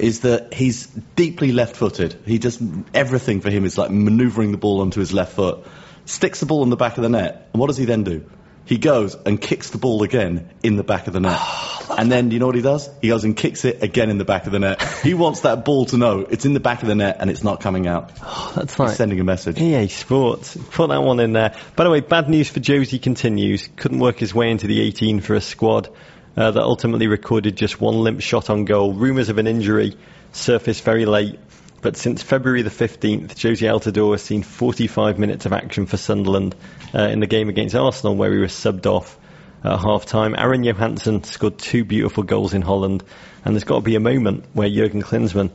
[0.00, 2.22] Is that he's deeply left-footed.
[2.26, 2.60] He just
[2.94, 5.66] everything for him is like manoeuvring the ball onto his left foot.
[6.06, 8.24] Sticks the ball in the back of the net, and what does he then do?
[8.70, 11.40] He goes and kicks the ball again in the back of the net.
[11.98, 12.88] and then, you know what he does?
[13.02, 14.80] He goes and kicks it again in the back of the net.
[15.02, 17.42] He wants that ball to know it's in the back of the net and it's
[17.42, 18.14] not coming out.
[18.54, 19.60] That's He's like sending a message.
[19.60, 20.56] EA Sports.
[20.70, 21.56] Put that one in there.
[21.74, 23.68] By the way, bad news for Jozy continues.
[23.76, 25.88] Couldn't work his way into the 18 for a squad
[26.36, 28.92] uh, that ultimately recorded just one limp shot on goal.
[28.92, 29.96] Rumours of an injury
[30.32, 31.38] surfaced very late.
[31.82, 36.54] But since February the 15th, Jozy Altidore has seen 45 minutes of action for Sunderland
[36.94, 39.18] uh, in the game against Arsenal, where he was subbed off
[39.64, 40.34] at half time.
[40.36, 43.02] Aron Johannsson scored two beautiful goals in Holland,
[43.44, 45.50] and there's got to be a moment where Jurgen Klinsmann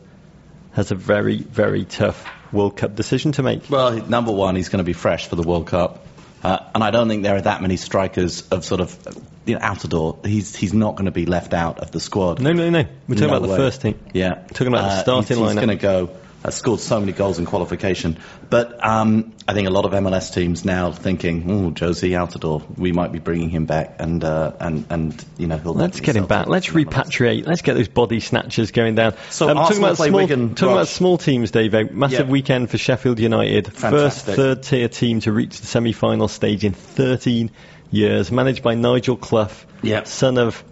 [0.73, 3.69] has a very, very tough World Cup decision to make.
[3.69, 6.05] Well, number one, he's going to be fresh for the World Cup,
[6.45, 8.97] uh, and I don't think there are that many strikers of sort of
[9.45, 10.17] you know, out the door.
[10.25, 12.41] He's he's not going to be left out of the squad.
[12.41, 12.85] No, no, no.
[13.07, 13.57] We're talking No about the way.
[13.57, 13.99] first team.
[14.13, 15.49] Yeah, Talking about the Uh, starting he's, lineup.
[15.49, 16.09] He's going to go.
[16.45, 18.17] Uh, scored so many goals in qualification,
[18.51, 22.91] but um, I think a lot of MLS teams now thinking, "Oh, Jozy Altidore, we
[22.91, 25.73] might be bringing him back," and uh, and and you know he'll.
[25.73, 26.45] Let's get him back.
[26.45, 26.85] Let's MLS.
[26.85, 27.47] repatriate.
[27.47, 29.15] Let's get those body snatchers going down.
[29.31, 31.73] So Um, talking about play small, Wigan, talking about small teams, Dave.
[31.91, 32.31] Massive Yeah.
[32.31, 33.73] weekend for Sheffield United.
[33.73, 37.49] First third tier team to reach the semi-final stage in 13
[37.89, 38.31] years.
[38.31, 39.49] Managed by Nigel Clough,
[39.81, 40.03] Yeah.
[40.03, 40.63] son of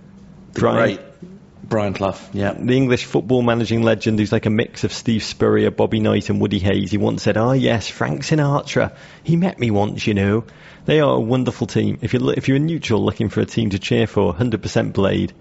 [0.53, 0.99] The Brian, great
[1.73, 2.19] Brian Clough.
[2.33, 6.29] Yeah, the English football managing legend who's like a mix of Steve Spurrier, Bobby Knight,
[6.29, 6.91] and Woody Hayes.
[6.91, 8.95] He once said, "Ah, yes, Frank Sinatra.
[9.23, 10.43] He met me once, you know."
[10.86, 11.97] They are a wonderful team.
[12.03, 15.33] If you're if you're a neutral looking for a team to cheer for, 100% Blade.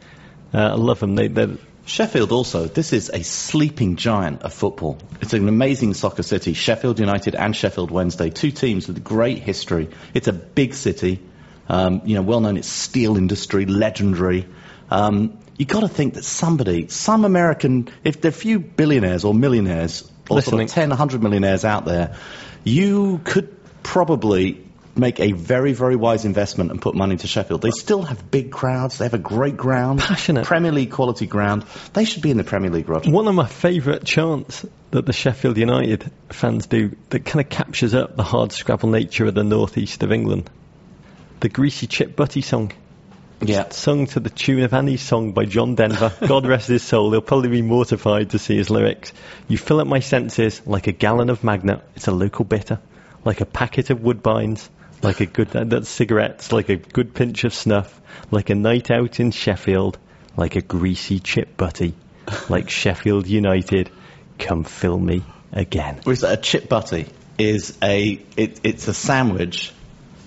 [0.55, 1.17] Uh, I love them.
[1.17, 4.97] They, they're Sheffield also, this is a sleeping giant of football.
[5.21, 6.55] It's an amazing soccer city.
[6.55, 9.91] Sheffield United and Sheffield Wednesday, two teams with great history.
[10.15, 11.21] It's a big city,
[11.69, 14.47] um, you know, well known its steel industry, legendary.
[14.91, 19.23] Um, you got to think that somebody, some American, if there are a few billionaires
[19.23, 22.17] or millionaires, or sort of 10, 100 millionaires out there,
[22.65, 27.63] you could probably make a very, very wise investment and put money into Sheffield.
[27.63, 28.99] They still have big crowds.
[28.99, 30.01] They have a great ground.
[30.01, 30.47] Passionate.
[30.47, 31.65] Premier League quality ground.
[31.93, 33.13] They should be in the Premier League, Roger.
[33.13, 37.95] One of my favourite chants that the Sheffield United fans do that kind of captures
[37.95, 40.51] up the hard scrabble nature of the northeast of England.
[41.39, 42.73] The Greasy Chip Butty song.
[43.45, 43.69] Yeah.
[43.71, 46.13] Sung to the tune of Annie's song by John Denver.
[46.27, 47.11] God rest his soul.
[47.11, 49.13] He'll probably be mortified to see his lyrics.
[49.49, 51.81] You fill up my senses like a gallon of Magnet.
[51.97, 52.79] It's a local bitter.
[53.25, 54.69] Like a packet of Woodbines.
[55.03, 56.53] Like a good, uh, that's cigarettes.
[56.53, 58.01] Like a good pinch of snuff.
[58.31, 59.99] Like a night out in Sheffield.
[60.37, 61.95] Like a greasy chip butty.
[62.49, 63.91] Like Sheffield United.
[64.39, 66.01] Come fill me again.
[66.05, 67.07] Whereas a chip butty
[67.39, 69.73] is a, it, it's a sandwich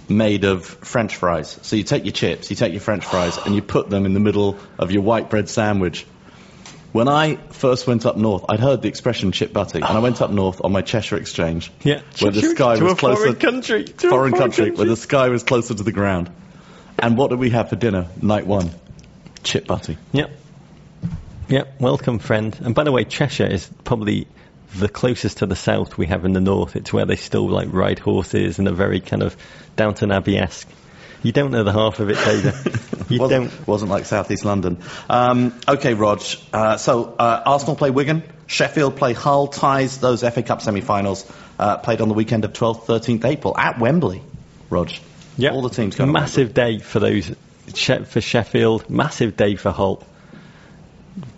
[0.10, 1.60] made of French fries.
[1.62, 4.14] So you take your chips, you take your French fries, and you put them in
[4.14, 6.06] the middle of your white bread sandwich.
[6.92, 10.22] When I first went up north, I'd heard the expression chip butty, and I went
[10.22, 12.02] up north on my Cheshire exchange, Yeah.
[12.20, 13.84] where the sky to was a closer, foreign country.
[13.84, 16.30] To a foreign country, where the sky was closer to the ground.
[16.98, 18.72] And what did we have for dinner night one?
[19.44, 19.98] Chip butty.
[20.14, 20.32] Yep.
[21.50, 21.82] Yep.
[21.82, 22.58] Welcome, friend.
[22.64, 24.28] And by the way, Cheshire is probably
[24.78, 26.76] the closest to the south we have in the north.
[26.76, 29.36] It's where they still like ride horses and are very kind of
[29.76, 30.68] Downton Abbey esque.
[31.24, 32.54] You don't know the half of it, David.
[33.08, 33.68] You wasn't, don't.
[33.68, 34.80] wasn't like Southeast London.
[35.08, 36.24] Um, okay, Rog.
[36.52, 41.78] Uh, so uh, Arsenal play Wigan, Sheffield play Hull, ties those FA Cup semi-finals uh,
[41.78, 44.24] played on the weekend of 12th, 13th April at Wembley.
[44.72, 44.92] Rog.
[45.38, 45.52] Yeah.
[45.52, 47.32] All the teams going Massive day for those
[48.06, 48.90] for Sheffield.
[48.90, 50.04] Massive day for Hull.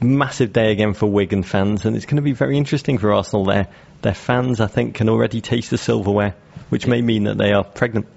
[0.01, 3.45] Massive day again for Wigan fans, and it's going to be very interesting for Arsenal.
[3.45, 3.67] There,
[4.01, 6.35] their fans, I think, can already taste the silverware,
[6.69, 8.07] which may mean that they are pregnant.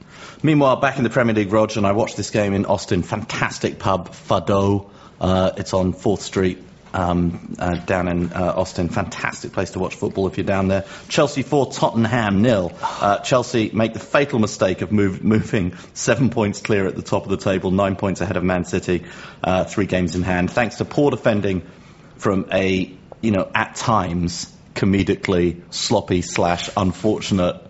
[0.43, 3.03] Meanwhile, back in the Premier League, Roger, and I watched this game in Austin.
[3.03, 4.89] Fantastic pub, Fado.
[5.21, 6.63] Uh, it's on 4th Street.
[6.93, 10.85] Um, uh, down in uh, Austin, fantastic place to watch football if you're down there.
[11.09, 12.73] Chelsea 4, Tottenham nil.
[12.83, 17.25] Uh, Chelsea make the fatal mistake of move, moving seven points clear at the top
[17.25, 19.05] of the table, nine points ahead of Man City,
[19.45, 21.63] uh, three games in hand, thanks to poor defending
[22.17, 27.61] from a, you know, at times comedically sloppy slash unfortunate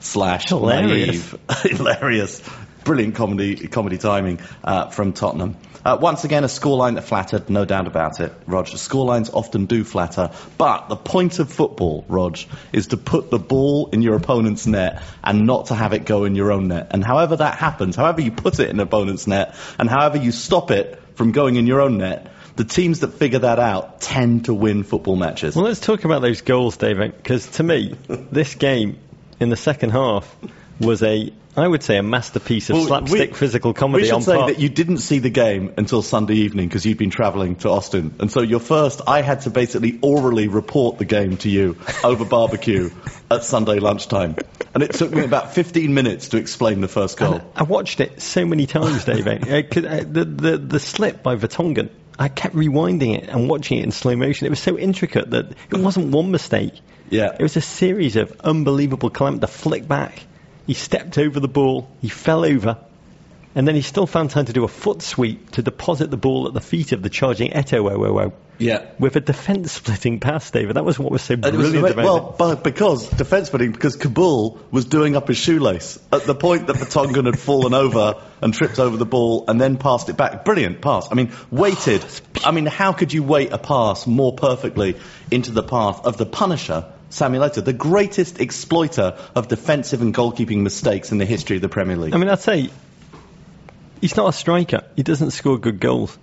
[0.00, 1.32] slash Hilarious.
[1.32, 2.40] naive, hilarious,
[2.84, 5.56] brilliant comedy comedy timing uh, from Tottenham.
[5.84, 8.66] Uh, once again, a scoreline that flattered, no doubt about it, Rog.
[8.66, 12.38] Scorelines often do flatter, but the point of football, Rog,
[12.72, 16.24] is to put the ball in your opponent's net and not to have it go
[16.24, 16.88] in your own net.
[16.92, 20.30] And however that happens, however you put it in an opponent's net, and however you
[20.30, 24.44] stop it from going in your own net, the teams that figure that out tend
[24.44, 25.56] to win football matches.
[25.56, 28.98] Well, let's talk about those goals, David, because to me, this game
[29.40, 30.36] in the second half
[30.78, 34.14] was a, I would say, a masterpiece of Well, slapstick we- physical comedy We should
[34.14, 37.56] on say that you didn't see the game until Sunday evening because you'd been travelling
[37.56, 41.50] to Austin, and so your first, I had to basically orally report the game to
[41.50, 42.90] you over barbecue
[43.30, 44.36] at Sunday lunchtime,
[44.74, 47.42] and it took me about 15 minutes to explain the first goal.
[47.54, 49.42] I watched it so many times, David.
[49.72, 54.16] The, the, the slip by Vertonghen, I kept rewinding it and watching it in slow
[54.16, 54.46] motion.
[54.46, 56.74] It was so intricate that it wasn't one mistake.
[57.10, 57.34] Yeah.
[57.38, 59.40] It was a series of unbelievable clamp.
[59.40, 60.24] The flick back,
[60.66, 62.78] he stepped over the ball, he fell over,
[63.54, 66.46] and then he still found time to do a foot sweep to deposit the ball
[66.46, 68.86] at the feet of the charging Eto'o Yeah.
[68.98, 70.76] With a defence splitting pass, David.
[70.76, 72.38] That was what was so it was brilliant about well, it.
[72.38, 76.76] but because defence splitting, because Kaboul was doing up his shoelace at the point that
[76.76, 80.44] Vertonghen had fallen over and tripped over the ball and then passed it back.
[80.44, 81.08] Brilliant pass.
[81.10, 82.04] I mean, weighted.
[82.44, 84.96] I mean, how could you weight a pass more perfectly
[85.30, 90.62] into the path of the Punisher, Samuel Eto'o, the greatest exploiter of defensive and goalkeeping
[90.62, 92.14] mistakes in the history of the Premier League?
[92.14, 92.70] I mean, I'd say
[94.00, 94.84] he's not a striker.
[94.96, 96.16] He doesn't score good goals.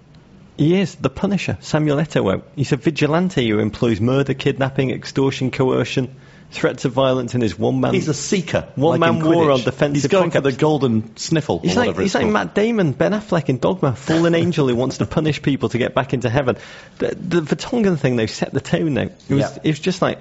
[0.57, 2.41] He is the Punisher, Samuel Eto'o.
[2.55, 6.15] He's a vigilante who employs murder, kidnapping, extortion, coercion,
[6.51, 7.93] threats of violence in his one-man.
[7.93, 8.67] He's a seeker.
[8.75, 12.15] One like man war on defensive He's going for the golden sniffle He's like, he's
[12.15, 12.25] like.
[12.25, 15.93] Matt Damon, Ben Affleck in Dogma, fallen angel who wants to punish people to get
[15.93, 16.57] back into heaven.
[16.97, 19.01] The, the Vertonghen thing, though, set the tone, though.
[19.03, 19.57] It was, Yeah.
[19.63, 20.19] it was just like,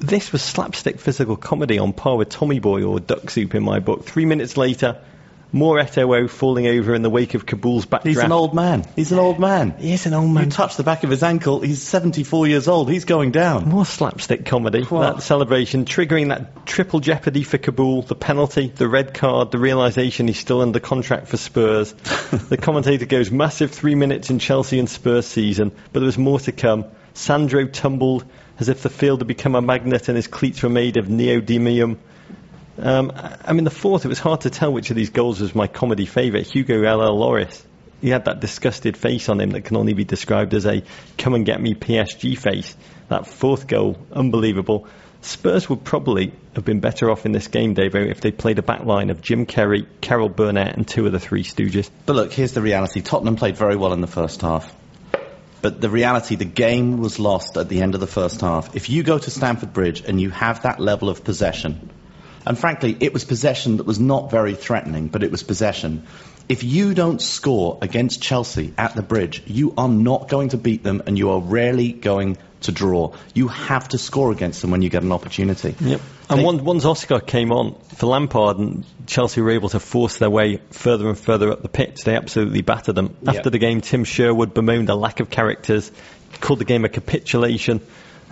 [0.00, 3.78] this was slapstick physical comedy on par with Tommy Boy or Duck Soup in my
[3.78, 4.04] book.
[4.04, 5.00] Three minutes later,
[5.52, 8.06] more Eto'o falling over in the wake of Kaboul's backdraft.
[8.06, 8.84] He's an old man.
[8.96, 9.74] He's an old man.
[9.78, 10.44] He is an old man.
[10.44, 12.90] You touch the back of his ankle, he's 74 years old.
[12.90, 13.68] He's going down.
[13.68, 14.84] More slapstick comedy.
[14.84, 15.16] What?
[15.16, 20.28] That celebration, triggering that triple jeopardy for Kabul, the penalty, the red card, the realization
[20.28, 21.92] he's still under contract for Spurs.
[22.48, 26.38] the commentator goes massive three minutes in Chelsea and Spurs season, but there was more
[26.40, 26.84] to come.
[27.12, 28.24] Sandro tumbled
[28.60, 31.96] as if the field had become a magnet and his cleats were made of neodymium.
[32.78, 33.12] Um,
[33.44, 35.66] I mean, the fourth, it was hard to tell which of these goals was my
[35.66, 36.46] comedy favourite.
[36.46, 37.18] Hugo L.L.
[37.18, 37.66] Loris.
[38.00, 40.82] He had that disgusted face on him that can only be described as a
[41.18, 42.74] come and get me PSG face.
[43.08, 44.86] That fourth goal, unbelievable.
[45.22, 48.62] Spurs would probably have been better off in this game, Davo, if they played a
[48.62, 51.90] back line of Jim Carrey, Carol Burnett, and two of the three Stooges.
[52.06, 53.02] But look, here's the reality.
[53.02, 54.74] Tottenham played very well in the first half.
[55.62, 58.74] But the reality, the game was lost at the end of the first half.
[58.74, 61.90] If you go to Stamford Bridge and you have that level of possession,
[62.46, 66.06] and frankly, it was possession that was not very threatening, but it was possession.
[66.48, 70.82] If you don't score against Chelsea at the bridge, you are not going to beat
[70.82, 73.14] them and you are rarely going to draw.
[73.34, 75.74] You have to score against them when you get an opportunity.
[75.80, 76.00] Yep.
[76.28, 80.30] And one, once Oscar came on for Lampard and Chelsea were able to force their
[80.30, 83.16] way further and further up the pitch, they absolutely battered them.
[83.26, 85.90] After the game, Tim Sherwood bemoaned a lack of characters,
[86.40, 87.80] called the game a capitulation.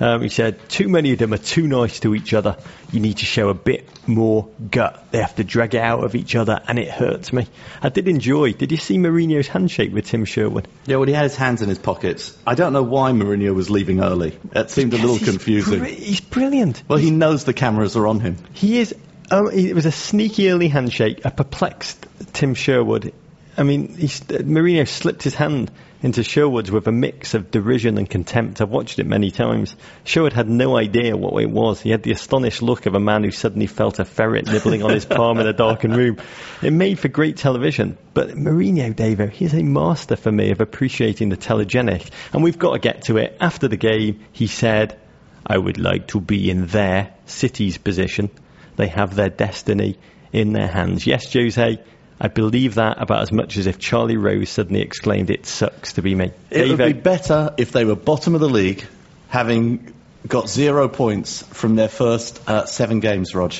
[0.00, 2.56] Um, he said, too many of them are too nice to each other.
[2.92, 5.06] You need to show a bit more gut.
[5.10, 7.48] They have to drag it out of each other, and it hurts me.
[7.82, 8.52] I did enjoy.
[8.52, 10.68] Did you see Mourinho's handshake with Tim Sherwood?
[10.86, 12.36] Yeah, well, he had his hands in his pockets.
[12.46, 14.38] I don't know why Mourinho was leaving early.
[14.54, 15.80] It seemed a little confusing.
[15.80, 16.82] br- he's brilliant.
[16.86, 18.36] Well, he knows the cameras are on him.
[18.52, 18.94] He is.
[19.30, 23.12] Um, it was a sneaky early handshake, a perplexed Tim Sherwood.
[23.58, 25.70] I mean, he, Mourinho slipped his hand
[26.02, 28.60] into Sherwood's with a mix of derision and contempt.
[28.60, 29.74] I've watched it many times.
[30.04, 31.80] Sherwood had no idea what it was.
[31.80, 34.90] He had the astonished look of a man who suddenly felt a ferret nibbling on
[34.90, 36.18] his palm in a darkened room.
[36.62, 37.98] It made for great television.
[38.14, 42.10] But Mourinho, Davo, he's a master for me of appreciating the telegenic.
[42.32, 43.36] And we've got to get to it.
[43.40, 44.98] After the game, he said,
[45.44, 48.30] I would like to be in their City's position.
[48.76, 49.98] They have their destiny
[50.32, 51.06] in their hands.
[51.06, 51.82] Yes, Jose,
[52.20, 56.02] I believe that about as much as if Charlie Rose suddenly exclaimed, It sucks to
[56.02, 56.32] be me.
[56.50, 58.84] It would be better if they were bottom of the league,
[59.28, 59.94] having
[60.26, 63.54] got zero points from their first uh, seven games, Rog,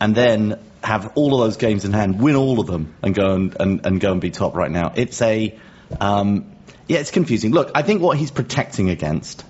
[0.00, 3.34] and then have all of those games in hand, win all of them, and go
[3.34, 4.92] and, and, and go and be top right now.
[4.94, 5.58] It's a
[6.00, 6.52] um,
[6.86, 7.50] yeah, it's confusing.
[7.50, 9.44] Look, I think what he's protecting against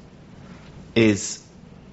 [0.94, 1.42] is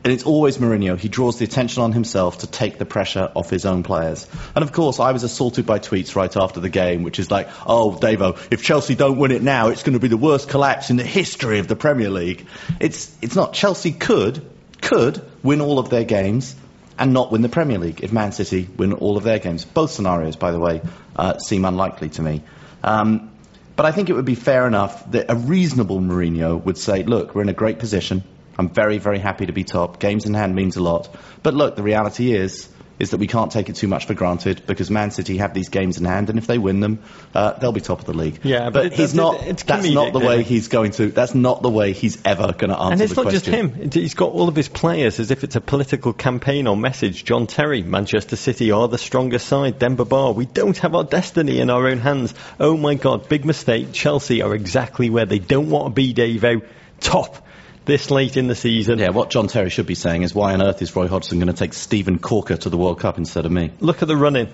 [0.04, 1.00] and it's always Mourinho.
[1.00, 4.28] He draws the attention on himself to take the pressure off his own players.
[4.54, 7.48] And of course, I was assaulted by tweets right after the game, which is like,
[7.66, 10.90] oh, Davo, if Chelsea don't win it now, it's going to be the worst collapse
[10.90, 12.46] in the history of the Premier League.
[12.82, 13.54] It's, it's not.
[13.54, 14.46] Chelsea could,
[14.82, 16.54] could win all of their games
[17.00, 19.64] and not win the Premier League if Man City win all of their games.
[19.64, 20.82] Both scenarios, by the way,
[21.16, 22.44] uh, seem unlikely to me.
[22.84, 23.32] Um,
[23.76, 27.34] but I think it would be fair enough that a reasonable Mourinho would say, look,
[27.34, 28.24] we're in a great position.
[28.58, 30.00] I'm very, very happy to be top.
[30.00, 31.14] Games in hand means a lot.
[31.42, 34.66] But look, the reality is, is that we can't take it too much for granted
[34.68, 37.00] because Man City have these games in hand, and if they win them,
[37.34, 38.40] uh, they'll be top of the league.
[38.44, 39.40] Yeah, but, but he's it's- not.
[39.40, 41.08] that's comedic, not the way he's going to.
[41.08, 43.92] That's not the way he's ever going to answer And it's not just him.
[43.92, 47.26] He's got all of his players as if it's a political campaign or message.
[47.26, 49.80] John Terry, Manchester City are the stronger side.
[49.80, 52.34] Demba Ba, we don't have our destiny in our own hands.
[52.60, 53.92] Oh my God, big mistake.
[53.92, 56.66] Chelsea are exactly where they don't want to be, Davo.
[57.00, 57.46] Top
[57.86, 59.00] this late in the season.
[59.00, 61.48] Yeah, what John Terry should be saying is why on earth is Roy Hodgson going
[61.48, 63.72] to take Steven Caulker to the World Cup instead of me?
[63.80, 64.50] Look at the running.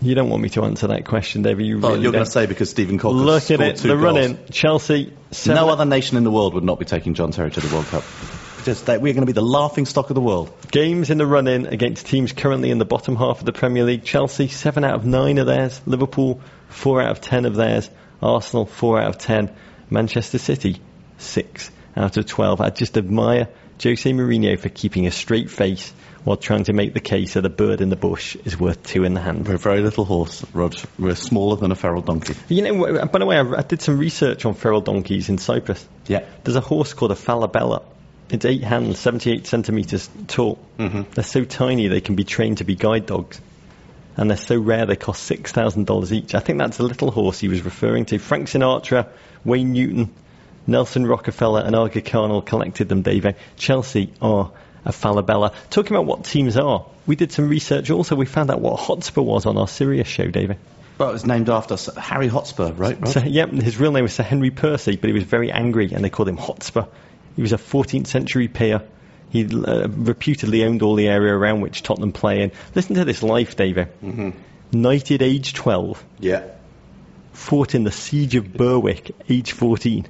[0.00, 1.66] You don't want me to answer that question, David.
[1.66, 3.76] You Well, really you're going to say because Steven Caulker Look at it.
[3.78, 4.00] The goals.
[4.00, 4.38] running.
[4.50, 5.12] Chelsea.
[5.32, 7.74] Seven, No other nation in the world would not be taking John Terry to the
[7.74, 8.04] World Cup.
[8.64, 10.52] Just that we're going to be the laughing stock of the world.
[10.70, 14.04] Games in the run-in against teams currently in the bottom half of the Premier League.
[14.04, 15.80] Chelsea, 7 out of 9 of theirs.
[15.86, 17.90] Liverpool, 4 out of 10 of theirs.
[18.22, 19.50] Arsenal, 4 out of 10.
[19.90, 20.80] Manchester City,
[21.18, 22.60] 6 out of 12.
[22.60, 23.48] I just admire
[23.82, 25.92] Jose Mourinho for keeping a straight face
[26.24, 29.04] while trying to make the case that a bird in the bush is worth two
[29.04, 29.46] in the hand.
[29.46, 30.74] We're a very little horse, Rog.
[30.98, 32.34] We're smaller than a feral donkey.
[32.48, 35.86] You know, by the way, I, I did some research on feral donkeys in Cyprus.
[36.06, 36.24] Yeah.
[36.44, 37.84] There's a horse called a falabella.
[38.30, 40.58] It's eight hands, 78 centimetres tall.
[40.78, 41.10] Mm-hmm.
[41.12, 43.40] They're so tiny they can be trained to be guide dogs.
[44.16, 46.34] And they're so rare they cost $6,000 each.
[46.34, 48.18] I think that's the little horse he was referring to.
[48.18, 49.08] Frank Sinatra,
[49.44, 50.12] Wayne Newton,
[50.68, 53.34] Nelson Rockefeller, and Arga Carnell collected them, Dave.
[53.56, 54.52] Chelsea are
[54.84, 55.54] a falabella.
[55.70, 58.14] Talking about what teams are, we did some research also.
[58.14, 60.58] We found out what Hotspur was on our Sirius show, David.
[60.98, 63.00] Well, it was named after Sir Harry Hotspur, right?
[63.00, 63.08] Rog?
[63.08, 66.04] So, yep, his real name was Sir Henry Percy, but he was very angry and
[66.04, 66.84] they called him Hotspur.
[67.34, 68.82] He was a 14th century peer.
[69.30, 72.52] He uh, reputedly owned all the area around which Tottenham play in.
[72.74, 73.88] Listen to this life, David.
[74.02, 74.30] Mm-hmm.
[74.72, 76.44] Knighted age 12, yeah.
[77.32, 80.06] fought in the siege of Berwick, age 14.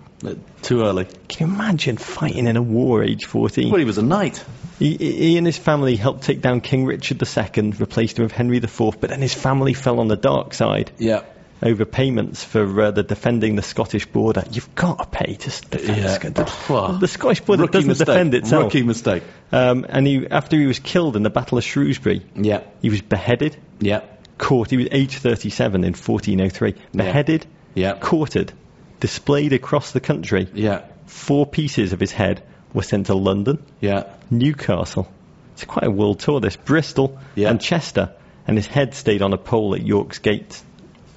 [0.63, 1.07] Too early.
[1.29, 3.71] Can you imagine fighting in a war, age 14?
[3.71, 4.45] Well, he was a knight.
[4.79, 8.59] He, he and his family helped take down King Richard II, replaced him with Henry
[8.59, 10.91] IV, but then his family fell on the dark side.
[10.99, 11.23] Yeah.
[11.61, 14.45] over payments for uh, the defending the Scottish border.
[14.53, 16.19] You've got to pay to defend Yeah.
[16.19, 18.07] the, Well, the Scottish border doesn't mistake.
[18.07, 18.65] defend itself.
[18.65, 19.25] Rookie mistake.
[19.51, 22.61] Um, and he, after he was killed in the Battle of Shrewsbury, Yeah.
[22.81, 24.03] he was beheaded, Yeah.
[24.39, 24.71] caught.
[24.71, 26.75] He was age 37 in 1403.
[26.95, 27.45] Beheaded,
[27.75, 27.95] Yeah.
[27.95, 28.53] quartered,
[29.01, 30.49] displayed across the country.
[30.55, 30.83] Yeah.
[31.07, 32.43] Four pieces of his head
[32.73, 34.05] were sent to London, Yeah.
[34.31, 35.11] Newcastle.
[35.55, 36.41] It's quite a world tour.
[36.41, 37.51] This Bristol Yeah.
[37.51, 38.11] and Chester,
[38.47, 40.61] and his head stayed on a pole at York's Gate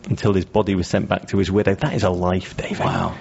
[0.10, 1.76] until his body was sent back to his widow.
[1.76, 2.80] That is a life, David.
[2.80, 3.16] Wow.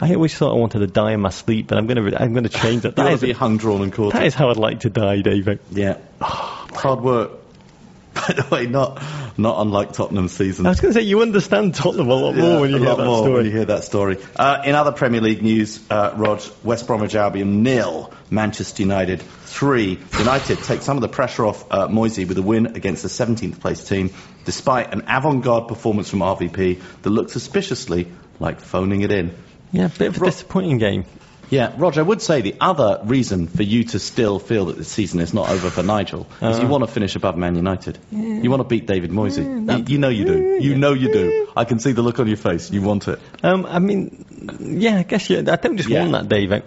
[0.00, 2.32] I always thought I wanted to die in my sleep, but I'm going to I'm
[2.32, 2.94] going to change that.
[2.96, 4.20] That would be hung, drawn, and quartered.
[4.20, 5.58] that is how I'd like to die, David.
[5.72, 5.96] Yeah.
[6.20, 7.30] Hard work.
[8.14, 9.02] By the way, not
[9.38, 10.66] not unlike Tottenham's season.
[10.66, 13.04] I was going to say you understand Tottenham a lot more when you hear that
[13.04, 13.32] more story.
[13.34, 14.18] when you hear that story.
[14.36, 19.98] Uh, in other Premier League news, uh, Rog, West Bromwich Albion nil, Manchester United three.
[20.18, 23.60] United take some of the pressure off uh, Moisey with a win against the 17th
[23.60, 24.10] place team,
[24.44, 28.08] despite an avant-garde performance from RVP that looked suspiciously
[28.40, 29.34] like phoning it in.
[29.70, 31.04] Yeah, a bit of a Ro- disappointing game.
[31.50, 34.84] Yeah, Roger, I would say the other reason for you to still feel that the
[34.84, 37.98] season is not over for Nigel is you want to finish above Man United.
[38.10, 39.42] You want to beat David Moisey.
[39.42, 40.58] you, you know you do.
[40.60, 41.48] You know you do.
[41.56, 42.70] I can see the look on your face.
[42.70, 43.18] You want it.
[43.42, 44.24] Um, I mean,
[44.60, 45.38] yeah, I guess yeah.
[45.50, 46.00] I don't just Yeah.
[46.00, 46.64] want that, David.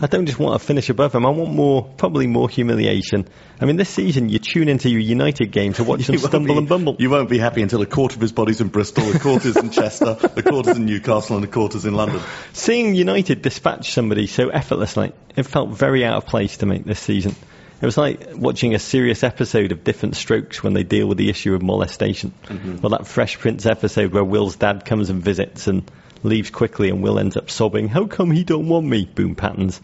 [0.00, 1.26] I don't just want to finish above him.
[1.26, 3.28] I want more, probably more humiliation.
[3.60, 6.58] I mean, this season you tune into your United game to watch them stumble be-
[6.58, 6.96] and bumble.
[6.98, 9.70] You won't be happy until a quarter of his body's in Bristol, a quarter's in
[9.70, 12.20] Chester, a quarter's in Newcastle, and a quarter's in London.
[12.52, 17.00] Seeing United dispatch somebody so effortlessly, it felt very out of place to me this
[17.00, 17.34] season.
[17.80, 21.30] It was like watching a serious episode of Diff'rent Strokes when they deal with the
[21.30, 22.32] issue of molestation.
[22.44, 22.84] Mm-hmm.
[22.84, 25.88] Or that Fresh Prince episode where Will's dad comes and visits and
[26.22, 29.04] leaves quickly and Will ends up sobbing, How come he don't want me?
[29.04, 29.80] Boom patterns.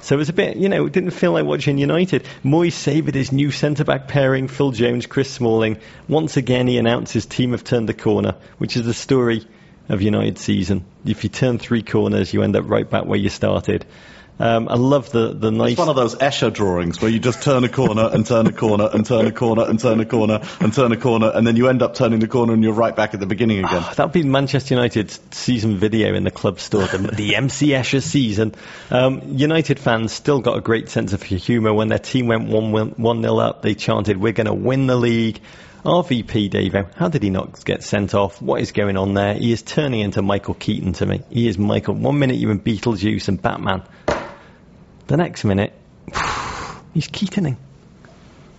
[0.00, 2.24] So it was a bit, you know, it didn't feel like watching United.
[2.44, 5.78] Moyes savoured his new centre-back pairing, Phil Jones, Chris Smalling.
[6.08, 9.46] Once again, he announced his team have turned the corner, which is the story
[9.88, 10.84] of United season.
[11.04, 13.84] If you turn three corners, you end up right back where you started.
[14.38, 15.72] Um, I love the the nice.
[15.72, 18.52] It's one of those Escher drawings where you just turn a corner and turn a
[18.52, 21.56] corner and turn a corner and turn a corner and turn a corner and then
[21.56, 23.82] you end up turning the corner and you're right back at the beginning again.
[23.82, 28.02] Oh, that'd be Manchester United's season video in the club store, the, the MC Escher
[28.02, 28.54] season.
[28.90, 32.90] Um, United fans still got a great sense of humour when their team went 1
[32.90, 33.62] 1 0 up.
[33.62, 35.40] They chanted, We're going to win the league.
[35.84, 38.42] RVP Davo, how did he not get sent off?
[38.42, 39.34] What is going on there?
[39.34, 41.22] He is turning into Michael Keaton to me.
[41.30, 41.94] He is Michael.
[41.94, 43.84] One minute you're in Beetlejuice and Batman.
[45.06, 45.72] The next minute,
[46.94, 47.56] he's Keatoning.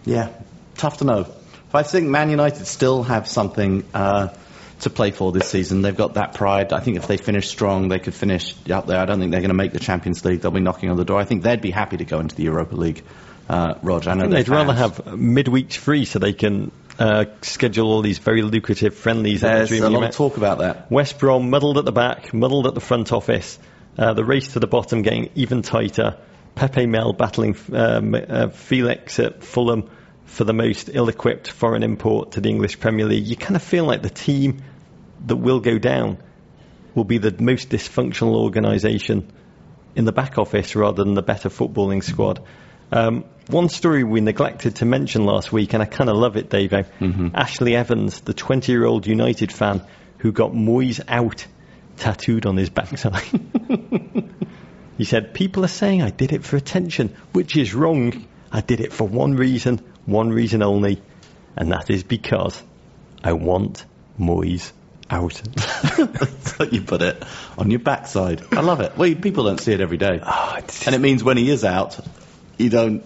[0.05, 0.29] Yeah,
[0.75, 1.27] tough to know.
[1.73, 4.33] I think Man United still have something uh,
[4.81, 5.81] to play for this season.
[5.81, 6.71] They've got that pride.
[6.71, 8.99] I think if they finish strong, they could finish up there.
[8.99, 10.41] I don't think they're going to make the Champions League.
[10.41, 11.19] They'll be knocking on the door.
[11.19, 13.03] I think they'd be happy to go into the Europa League.
[13.49, 17.91] Uh, Roger, I know I they'd rather have midweeks free so they can uh, schedule
[17.91, 19.41] all these very lucrative friendlies.
[19.41, 20.91] There's a lot of talk about that.
[20.91, 23.57] West Brom muddled at the back, muddled at the front office.
[23.97, 26.17] Uh, the race to the bottom getting even tighter.
[26.57, 29.89] Pepe Mel battling um, uh, Felix at Fulham
[30.25, 33.27] for the most ill-equipped foreign import to the English Premier League.
[33.27, 34.63] You kind of feel like the team
[35.27, 36.17] that will go down
[36.95, 39.31] will be the most dysfunctional organisation
[39.95, 42.43] in the back office rather than the better footballing squad.
[42.91, 46.49] Um, one story we neglected to mention last week, and I kind of love it,
[46.49, 46.71] Dave.
[46.71, 47.29] Mm-hmm.
[47.35, 49.83] Ashley Evans, the 20 year old United fan
[50.17, 51.45] who got Moyes out
[51.97, 53.29] tattooed on his backside.
[54.97, 58.25] he said, People are saying I did it for attention, which is wrong.
[58.51, 61.01] I did it for one reason, one reason only,
[61.55, 62.61] and that is because
[63.23, 63.85] I want
[64.19, 64.71] Moyes
[65.09, 65.33] out.
[65.97, 67.23] That's how you put it.
[67.57, 68.41] On your backside.
[68.51, 68.97] I love it.
[68.97, 70.19] Well, people don't see it every day.
[70.23, 71.99] Oh, and it means when he is out,
[72.57, 73.03] you don't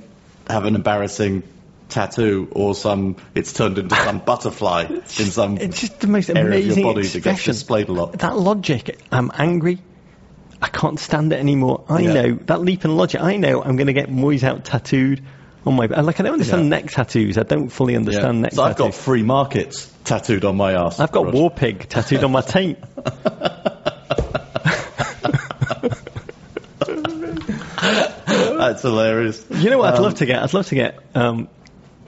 [0.49, 1.43] have an embarrassing
[1.89, 6.83] tattoo or some it's turned into some butterfly in some it's just the most amazing
[6.83, 7.21] body expression.
[7.21, 8.13] that gets displayed a lot.
[8.13, 9.79] That logic, I'm angry.
[10.61, 11.85] I can't stand it anymore.
[11.89, 12.13] I yeah.
[12.13, 13.21] know that leap in logic.
[13.21, 15.23] I know I'm going to get Moyes out tattooed
[15.65, 16.19] on my like.
[16.19, 16.69] I don't understand yeah.
[16.69, 17.37] neck tattoos.
[17.37, 18.41] I don't fully understand yeah.
[18.41, 18.53] neck.
[18.53, 18.71] So tattoos.
[18.71, 20.99] I've got free markets tattooed on my ass.
[20.99, 21.33] I've got Rog.
[21.33, 22.79] war pig tattooed on my taint.
[28.61, 29.43] That's hilarious.
[29.49, 29.93] You know what?
[29.93, 30.43] I'd um, love to get.
[30.43, 31.49] I'd love to get um,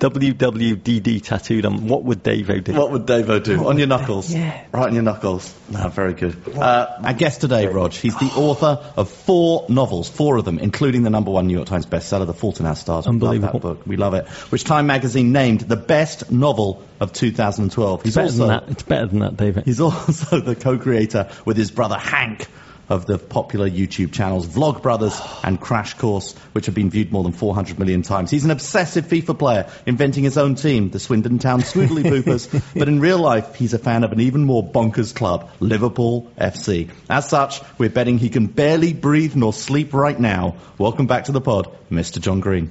[0.03, 1.87] WWDD tattooed on.
[1.87, 2.73] What would Davo do?
[2.73, 3.65] What would Davo do?
[3.65, 4.33] on your knuckles.
[4.33, 4.65] Yeah.
[4.73, 5.53] Right on your knuckles.
[5.69, 6.35] No, very good.
[6.57, 11.03] Uh, our guest today, Rog, he's the author of four novels, four of them, including
[11.03, 13.07] the number one New York Times bestseller, The Fault in Our Stars.
[13.07, 13.47] Unbelievable.
[13.47, 13.87] We love that book.
[13.87, 14.27] We love it.
[14.51, 18.03] Which Time magazine named the best novel of 2012.
[18.03, 18.69] He's better also, than that.
[18.69, 19.63] It's better than that, David.
[19.63, 22.49] He's also the co-creator with his brother Hank
[22.89, 27.31] of the popular YouTube channels Vlogbrothers and Crash Course, which have been viewed more than
[27.31, 28.29] 400 million times.
[28.29, 32.87] He's an obsessive FIFA player, inventing his own team, the Swindon Town Smoodley Boopers, but
[32.87, 36.89] in real life, he's a fan of an even more bonkers club, Liverpool FC.
[37.09, 40.55] As such, we're betting he can barely breathe nor sleep right now.
[40.77, 42.19] Welcome back to the pod, Mr.
[42.19, 42.69] John Green.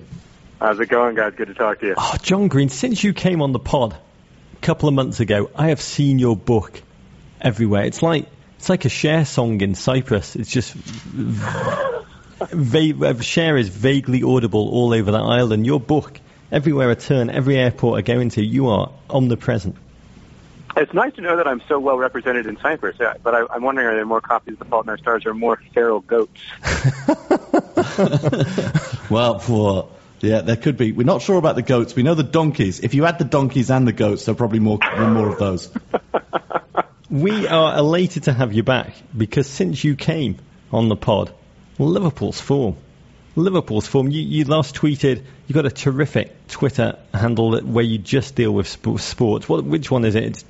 [0.61, 1.33] How's it going, guys?
[1.37, 1.95] Good to talk to you.
[1.97, 5.69] Oh, John Green, since you came on the pod a couple of months ago, I
[5.69, 6.81] have seen your book
[7.41, 7.85] everywhere.
[7.85, 8.29] It's like
[8.63, 10.37] it's like a Cher song in Cyprus.
[10.37, 15.67] It's just va- uh, Cher is vaguely audible all over that island.
[15.67, 16.21] Your book,
[16.53, 19.75] everywhere I turn, every airport I go into, you are omnipresent.
[20.77, 23.65] It's nice to know that I'm so well represented in Cyprus, yeah, but I, am
[23.65, 26.41] wondering are there more copies of The Fault in Our Stars or more feral goats?
[29.11, 29.89] well, for
[30.21, 30.93] yeah, there could be.
[30.93, 31.97] We're not sure about the goats.
[31.97, 32.79] We know the donkeys.
[32.79, 35.69] If you add the donkeys and the goats, there are probably more more of those.
[37.13, 40.39] we are elated to have you back because since you came
[40.73, 41.31] on the pod,
[41.79, 42.79] Liverpool's form.
[43.37, 44.11] Liverpool's form.
[44.11, 45.23] You, you last tweeted.
[45.47, 49.47] You got a terrific Twitter handle where you just deal with sp- sports.
[49.47, 49.63] What?
[49.65, 50.25] Which one is it?
[50.25, 50.45] It's,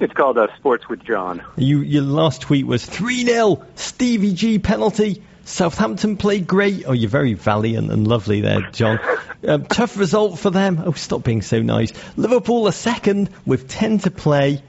[0.00, 1.40] it's called uh, Sports with John.
[1.56, 5.22] You, your last tweet was 3 0, Stevie G penalty.
[5.44, 6.84] Southampton played great.
[6.84, 8.98] Oh, you're very valiant and lovely there, John.
[9.44, 10.80] Um, tough result for them.
[10.86, 11.92] Oh, stop being so nice.
[12.16, 14.62] Liverpool are second with 10 to play.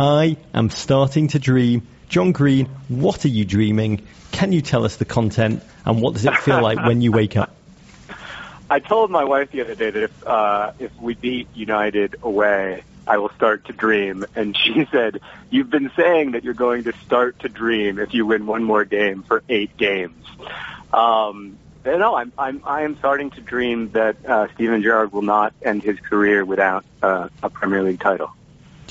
[0.00, 1.86] I am starting to dream.
[2.08, 4.00] John Green, what are you dreaming?
[4.32, 7.36] Can you tell us the content and what does it feel like when you wake
[7.36, 7.54] up?
[8.70, 12.82] I told my wife the other day that if uh, if we beat United away,
[13.06, 15.20] I will start to dream, and she said,
[15.50, 18.86] "You've been saying that you're going to start to dream if you win one more
[18.86, 20.26] game for eight games."
[20.94, 25.52] Um, no, I'm I'm I am starting to dream that uh, Steven Gerrard will not
[25.60, 28.32] end his career without uh, a Premier League title.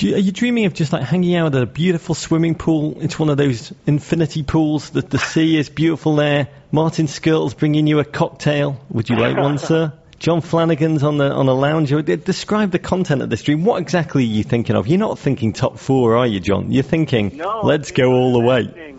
[0.01, 2.97] You, are you dreaming of just like hanging out at a beautiful swimming pool?
[3.01, 4.91] It's one of those infinity pools.
[4.91, 6.47] that the sea is beautiful there.
[6.71, 8.79] Martin Skrtel's bringing you a cocktail.
[8.89, 9.91] Would you like one, sir?
[10.19, 11.89] Jon Flanagan's on the on a lounge.
[11.89, 13.63] Describe the content of this dream.
[13.63, 14.87] What exactly are you thinking of?
[14.87, 16.71] You're not thinking top four, are you, John?
[16.71, 18.95] You're thinking, no, let's go all the way.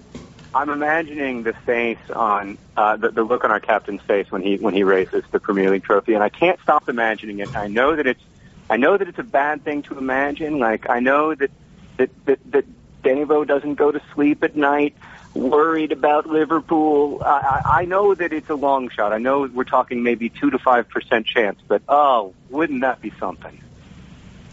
[0.55, 4.57] I'm imagining the face on uh, the, the look on our captain's face when he
[4.57, 7.55] when he raises the Premier League trophy, and I can't stop imagining it.
[7.55, 8.22] I know that it's
[8.70, 10.60] I know that it's a bad thing to imagine.
[10.60, 11.50] Like I know that
[11.96, 12.64] that that, that
[13.02, 14.94] Davo doesn't go to sleep at night
[15.34, 17.22] worried about Liverpool.
[17.24, 19.12] I, I know that it's a long shot.
[19.12, 23.12] I know we're talking maybe two to five percent chance, but oh, wouldn't that be
[23.18, 23.60] something?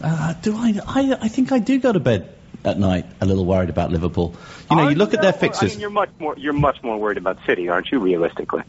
[0.02, 1.18] Uh, do I, I?
[1.22, 4.34] I think I do go to bed at night a little worried about Liverpool.
[4.68, 6.98] You know, Are you look at their I mean, you're much more you're much more
[6.98, 8.00] worried about City, aren't you?
[8.00, 8.62] Realistically.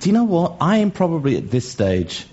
[0.00, 0.56] Do you know what?
[0.60, 2.26] I am probably at this stage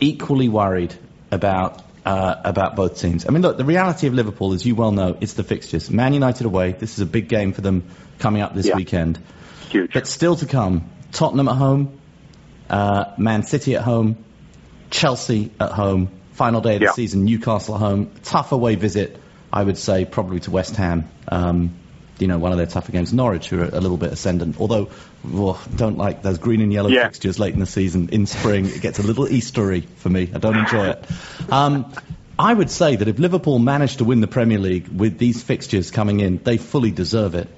[0.00, 0.94] equally worried
[1.34, 3.24] about uh, about both teams.
[3.26, 5.90] I mean, look, the reality of Liverpool, as you well know, it's the fixtures.
[5.90, 6.72] Man United away.
[6.72, 7.84] This is a big game for them
[8.18, 8.76] coming up this Yeah.
[8.76, 9.18] weekend.
[9.70, 9.92] Huge.
[9.94, 11.98] But still to come: Tottenham at home,
[12.68, 14.16] uh, Man City at home,
[14.90, 16.08] Chelsea at home.
[16.32, 16.92] Final day of the Yeah.
[16.92, 18.10] season: Newcastle at home.
[18.22, 19.16] Tough away visit,
[19.52, 21.08] I would say, probably to West Ham.
[21.28, 21.70] Um,
[22.18, 23.12] you know, one of their tougher games.
[23.12, 24.88] Norwich, who are a little bit ascendant, although
[25.32, 27.04] oh, don't like those green and yellow Yeah.
[27.04, 28.08] fixtures late in the season.
[28.12, 30.30] In spring, it gets a little Eastery for me.
[30.34, 31.04] I don't enjoy it.
[31.50, 31.92] Um,
[32.38, 35.90] I would say that if Liverpool managed to win the Premier League with these fixtures
[35.90, 37.48] coming in, they fully deserve it.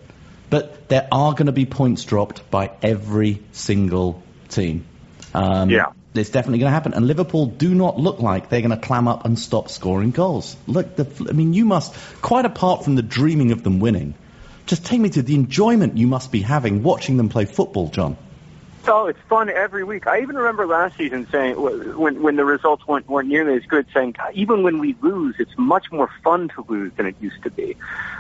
[0.50, 4.84] But there are going to be points dropped by every single team.
[5.34, 5.86] Um, Yeah.
[6.14, 6.94] It's definitely going to happen.
[6.94, 10.56] And Liverpool do not look like they're going to clam up and stop scoring goals.
[10.66, 14.14] Look, the, I mean, you must, quite apart from the dreaming of them winning,
[14.66, 18.16] just take me to the enjoyment you must be having watching them play football, John.
[18.88, 20.06] Oh, it's fun every week.
[20.06, 21.56] I even remember last season saying
[21.96, 25.56] when when the results weren't, weren't nearly as good, saying even when we lose, it's
[25.58, 27.76] much more fun to lose than it used to be.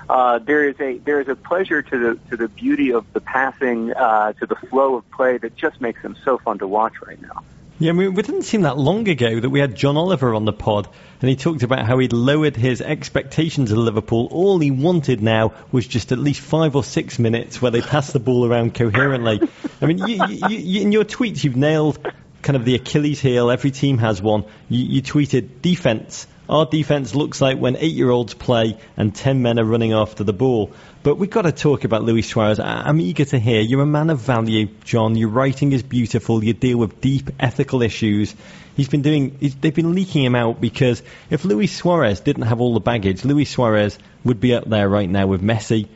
[0.08, 3.20] Uh, there is a there is a pleasure to the to the beauty of the
[3.20, 6.94] passing, uh, to the flow of play that just makes them so fun to watch
[7.06, 7.44] right now.
[7.78, 10.46] Yeah, I mean, it didn't seem that long ago that we had John Oliver on
[10.46, 10.88] the pod,
[11.20, 14.28] and he talked about how he'd lowered his expectations of Liverpool.
[14.30, 18.12] All he wanted now was just at least five or six minutes where they pass
[18.12, 19.46] the ball around coherently.
[19.82, 21.98] I mean, you, you, you, in your tweets, you've nailed
[22.40, 23.50] kind of the Achilles heel.
[23.50, 24.44] Every team has one.
[24.70, 26.26] You, you tweeted defense.
[26.48, 30.72] Our defense looks like when eight-year-olds play and ten men are running after the ball.
[31.06, 32.58] But we've got to talk about Luis Suarez.
[32.58, 33.60] I'm eager to hear.
[33.60, 35.14] You're a man of value, John.
[35.14, 36.42] Your writing is beautiful.
[36.42, 38.34] You deal with deep ethical issues.
[38.74, 39.36] He's been doing.
[39.38, 43.24] He's, they've been leaking him out because if Luis Suarez didn't have all the baggage,
[43.24, 45.86] Luis Suarez would be up there right now with Messi,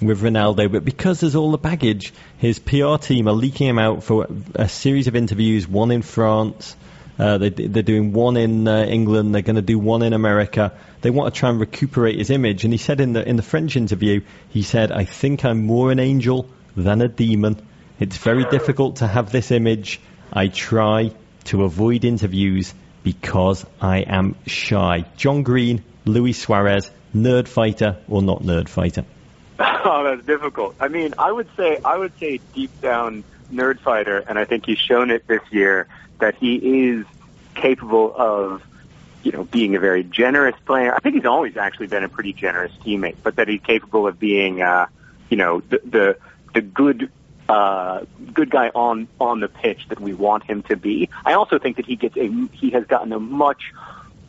[0.00, 0.70] with Ronaldo.
[0.70, 4.68] But because there's all the baggage, his PR team are leaking him out for a
[4.68, 5.66] series of interviews.
[5.66, 6.76] One in France.
[7.18, 9.34] Uh, they, they're doing one in uh, England.
[9.34, 10.72] They're going to do one in America.
[11.02, 12.64] They want to try and recuperate his image.
[12.64, 15.90] And he said in the in the French interview, he said, "I think I'm more
[15.90, 17.60] an angel than a demon.
[17.98, 20.00] It's very difficult to have this image.
[20.32, 21.12] I try
[21.44, 28.42] to avoid interviews because I am shy." John Green, Luis Suarez, nerd fighter or not
[28.42, 29.04] nerd fighter?
[29.82, 30.76] Oh, that's difficult.
[30.78, 34.66] I mean, I would say I would say deep down nerd fighter, and I think
[34.66, 35.88] he's shown it this year
[36.18, 37.06] that he is
[37.54, 38.62] capable of,
[39.22, 40.94] you know, being a very generous player.
[40.94, 44.18] I think he's always actually been a pretty generous teammate, but that he's capable of
[44.18, 44.86] being, uh,
[45.28, 46.16] you know, the the,
[46.54, 47.10] the good.
[47.48, 51.08] Uh, good guy on on the pitch that we want him to be.
[51.24, 53.72] I also think that he gets a he has gotten a much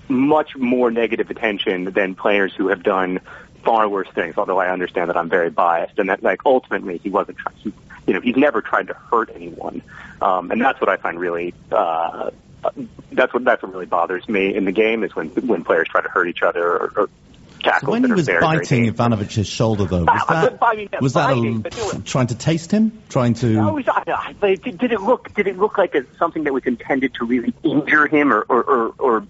[0.08, 3.20] much more negative attention than players who have done
[3.64, 4.38] far worse things.
[4.38, 7.38] Although I understand that I'm very biased, and that like ultimately he wasn't.
[7.58, 7.72] He,
[8.08, 9.84] you know, he's never tried to hurt anyone,
[10.20, 11.54] um, and that's what I find really.
[11.72, 12.32] Uh,
[13.12, 16.02] that's what that's what really bothers me in the game is when when players try
[16.02, 17.10] to hurt each other or, or
[17.64, 18.86] tackles So when he was very, biting.
[18.86, 22.28] Ivanovic's shoulder, though, was I- that, I mean, that was that biting, a, was- trying
[22.28, 23.02] to taste him?
[23.10, 23.48] Trying to.
[23.48, 25.34] No, he's, I, I, did, did it look?
[25.34, 28.64] Did it look like a, something that was intended to really injure him or, or,
[28.64, 29.28] or, or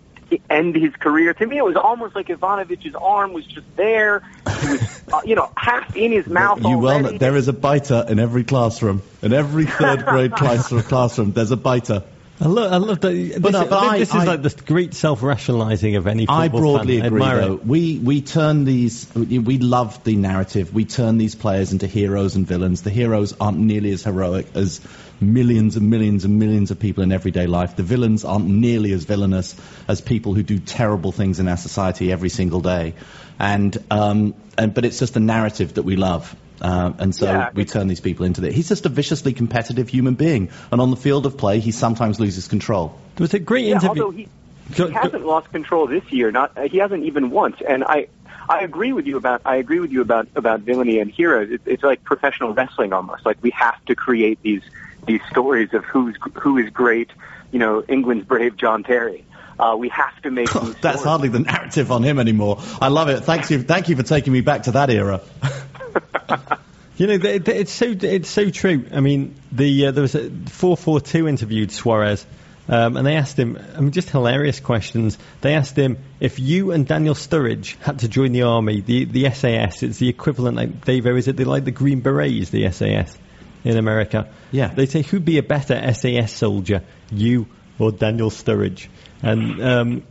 [0.50, 1.34] end his career?
[1.34, 4.22] To me, it was almost like Ivanovic's arm was just there.
[4.62, 7.04] He was, uh, you know, half in his mouth You already.
[7.04, 9.02] know, there is a biter in every classroom.
[9.22, 12.04] In every third grade classroom, there's a biter.
[12.44, 13.12] I love, I love that.
[13.12, 16.42] This, But no, but I- this is I- like the great self-rationalizing of any football
[16.42, 17.06] I broadly fan.
[17.06, 17.60] agree, though.
[17.64, 19.06] We we turn these.
[19.14, 20.74] We we love the narrative.
[20.74, 22.82] We turn these players into heroes and villains.
[22.82, 24.82] The heroes aren't nearly as heroic as
[25.20, 27.76] millions and millions and millions of people in everyday life.
[27.76, 29.56] The villains aren't nearly as villainous
[29.88, 32.96] as people who do terrible things in our society every single day.
[33.38, 36.36] And um, and but it's just the narrative that we love.
[36.62, 38.54] Uh, and so Yeah, we turn these people into that.
[38.54, 42.20] He's just a viciously competitive human being, and on the field of play, he sometimes
[42.20, 43.00] loses control.
[43.16, 44.04] There was a great Yeah, interview.
[44.04, 44.28] although he,
[44.76, 46.32] Go- he hasn't lost control this year.
[46.32, 47.58] Not uh, he hasn't even once.
[47.68, 48.08] And I
[48.48, 51.50] I agree with you about I agree with you about about villainy and heroes.
[51.52, 53.26] It, it's like professional wrestling almost.
[53.26, 54.62] Like we have to create these
[55.08, 57.10] these stories of who's who is great.
[57.52, 59.26] You know, England's brave John Terry.
[59.60, 61.04] Uh, we have to make these That's stories.
[61.04, 62.60] hardly the narrative on him anymore.
[62.80, 63.22] I love it.
[63.22, 65.22] Thanks you, thank you for taking me back to that era.
[66.98, 68.86] You know, th- th- it's so it's so true.
[68.94, 72.24] I mean, the uh, there was a four four two interviewed Suarez,
[72.68, 73.58] um, and they asked him.
[73.76, 75.18] I mean, just hilarious questions.
[75.40, 79.32] They asked him if you and Daniel Sturridge had to join the army, the the
[79.32, 79.82] SAS.
[79.82, 81.08] It's the equivalent, like Dave.
[81.08, 83.18] Is it they like the Green Berets, the SAS
[83.64, 84.30] in America?
[84.52, 84.68] Yeah.
[84.68, 87.48] They say who'd be a better SAS soldier, you
[87.80, 88.90] or Daniel Sturridge?
[89.24, 90.04] And um,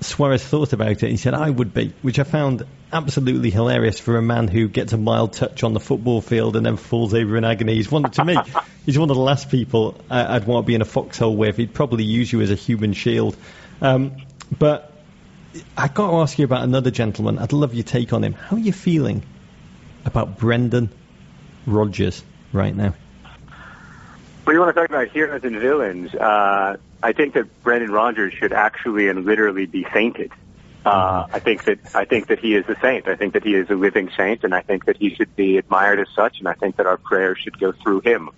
[0.00, 1.10] Suarez thought about it.
[1.10, 4.92] He said, I would be, which I found absolutely hilarious for a man who gets
[4.92, 7.74] a mild touch on the football field and then falls over in agony.
[7.74, 8.36] He's one, to me,
[8.86, 11.56] he's one of the last people I, I'd want to be in a foxhole with.
[11.56, 13.36] He'd probably use you as a human shield.
[13.80, 14.16] Um,
[14.58, 14.92] but
[15.76, 17.38] i got to ask you about another gentleman.
[17.38, 18.32] I'd love your take on him.
[18.32, 19.22] How are you feeling
[20.04, 20.90] about Brendan
[21.66, 22.22] Rodgers
[22.52, 22.94] right now?
[24.44, 26.14] What do you want to talk about heroes and villains?
[26.14, 30.32] Uh, I think that Brendan Rodgers should actually and literally be sainted.
[30.88, 33.08] Uh, I think that I think that he is a saint.
[33.08, 35.58] I think that he is a living saint, and I think that he should be
[35.58, 36.38] admired as such.
[36.38, 38.30] And I think that our prayers should go through him.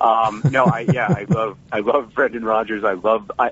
[0.00, 2.84] Um, no, I yeah, I love I love Brendan Rodgers.
[2.84, 3.50] I love I.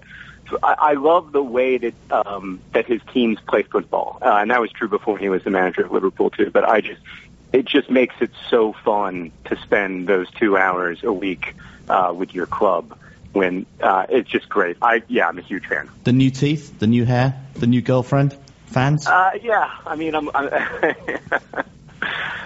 [0.62, 4.70] I love the way that um, that his teams play football, uh, and that was
[4.70, 6.50] true before he was the manager of Liverpool too.
[6.50, 7.00] But I just,
[7.52, 11.57] it just makes it so fun to spend those two hours a week
[11.88, 12.96] uh, with your club
[13.32, 14.76] when uh, it's just great.
[14.80, 15.90] I yeah, I'm a huge fan.
[16.04, 18.36] The new teeth, the new hair, the new girlfriend,
[18.67, 19.07] fans.
[19.07, 20.31] Uh, yeah, I mean, I'm.
[20.35, 20.49] I'm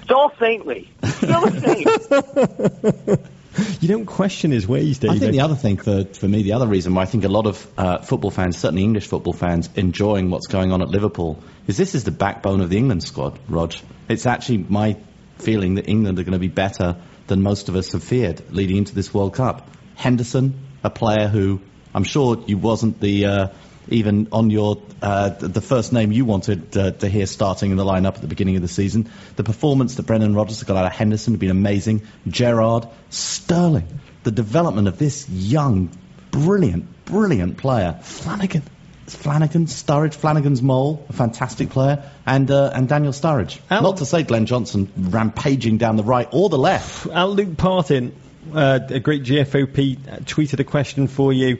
[0.02, 0.90] it's all saintly.
[1.04, 3.20] Still a saint.
[3.80, 5.16] You don't question his ways, David.
[5.16, 7.28] I think the other thing for, for me, the other reason why I think a
[7.28, 11.42] lot of uh, football fans, certainly English football fans, enjoying what's going on at Liverpool
[11.66, 13.74] is this is the backbone of the England squad, Rog.
[14.08, 14.96] It's actually my
[15.38, 16.96] feeling that England are going to be better
[17.26, 19.68] than most of us have feared leading into this World Cup.
[19.96, 21.60] Henderson, a player who
[21.94, 23.48] I'm sure you wasn't the uh,
[23.90, 27.84] even on your uh, the first name you wanted uh, to hear starting in the
[27.84, 29.10] lineup at the beginning of the season.
[29.36, 32.02] The performance that Brendan Rodgers got out of Henderson has been amazing.
[32.28, 35.90] Gerrard, Sterling, the development of this young,
[36.30, 37.98] brilliant, brilliant player.
[38.02, 38.62] Flanagan.
[39.06, 43.58] Flanagan, Sturridge, Flanagan's mole, a fantastic player, and uh, and Daniel Sturridge.
[43.68, 47.06] Not to say Glenn Johnson rampaging down the right or the left.
[47.06, 48.12] Al Luke Partin,
[48.54, 51.58] uh, a great GFOP, uh, tweeted a question for you.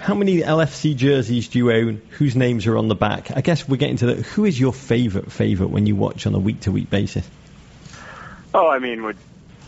[0.00, 2.00] How many LFC jerseys do you own?
[2.12, 3.36] Whose names are on the back?
[3.36, 4.14] I guess we're getting to the.
[4.22, 7.28] Who is your favourite favourite when you watch on a week to week basis?
[8.54, 9.18] Oh, I mean, with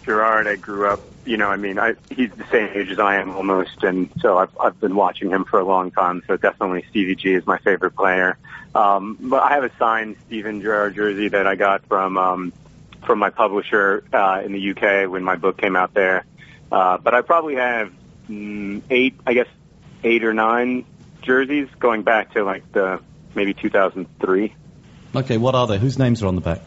[0.07, 1.01] Gerrard, I grew up.
[1.27, 4.39] You know, I mean, I, he's the same age as I am almost, and so
[4.39, 6.23] I've I've been watching him for a long time.
[6.27, 8.39] So definitely Stevie G is my favorite player.
[8.75, 12.53] Um, but I have a signed Steven Gerrard jersey that I got from um,
[13.05, 16.25] from my publisher uh, in the UK when my book came out there.
[16.73, 17.93] Uh, but I probably have
[18.31, 19.47] mm, eight, I guess,
[20.05, 20.85] eight or nine
[21.23, 23.01] jerseys going back to like the
[23.35, 24.55] maybe 2003.
[25.15, 25.79] Okay, what are they?
[25.79, 26.63] Whose names are on the back?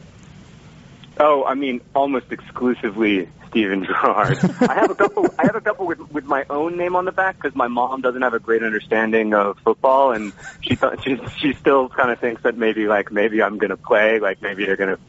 [1.18, 4.38] Oh, I mean, almost exclusively Steven Gerrard.
[4.62, 5.28] I have a couple.
[5.40, 8.02] I have a couple with with my own name on the back because my mom
[8.02, 12.20] doesn't have a great understanding of football, and she th- she she still kind of
[12.20, 15.00] thinks that maybe like maybe I'm going to play, like maybe they're going to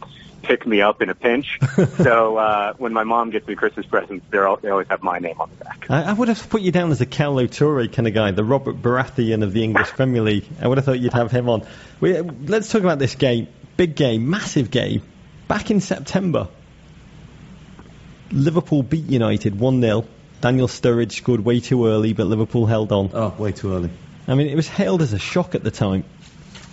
[0.47, 1.59] pick me up in a pinch.
[1.99, 5.19] so uh, when my mom gets me Christmas presents, they're all, they always have my
[5.19, 5.87] name on the back.
[5.91, 8.45] I, I would have put you down as a Kolo Touré kind of guy, the
[8.45, 10.47] Robert Baratheon of the English Premier League.
[10.61, 11.67] I would have thought you'd have him on.
[12.01, 13.49] We, let's talk about this game.
[13.77, 15.03] Big game, massive game.
[15.49, 16.49] Back in September,
[18.31, 20.07] Liverpool beat United 1 0.
[20.41, 23.11] Daniel Sturridge scored way too early, but Liverpool held on.
[23.13, 23.91] Oh, way too early.
[24.29, 26.05] I mean, it was hailed as a shock at the time.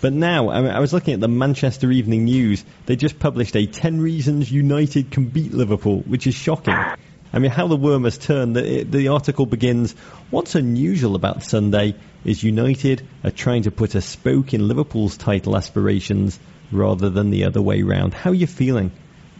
[0.04, 2.66] But now, I, mean, I was looking at the Manchester Evening News.
[2.88, 6.74] They just published a 10 reasons United can beat Liverpool, which is shocking.
[6.74, 8.54] I mean, how the worm has turned.
[8.54, 9.94] The, the article begins
[10.30, 11.96] What's unusual about Sunday
[12.26, 16.38] is United are trying to put a spoke in Liverpool's title aspirations
[16.70, 18.14] rather than the other way round.
[18.14, 18.92] How are you feeling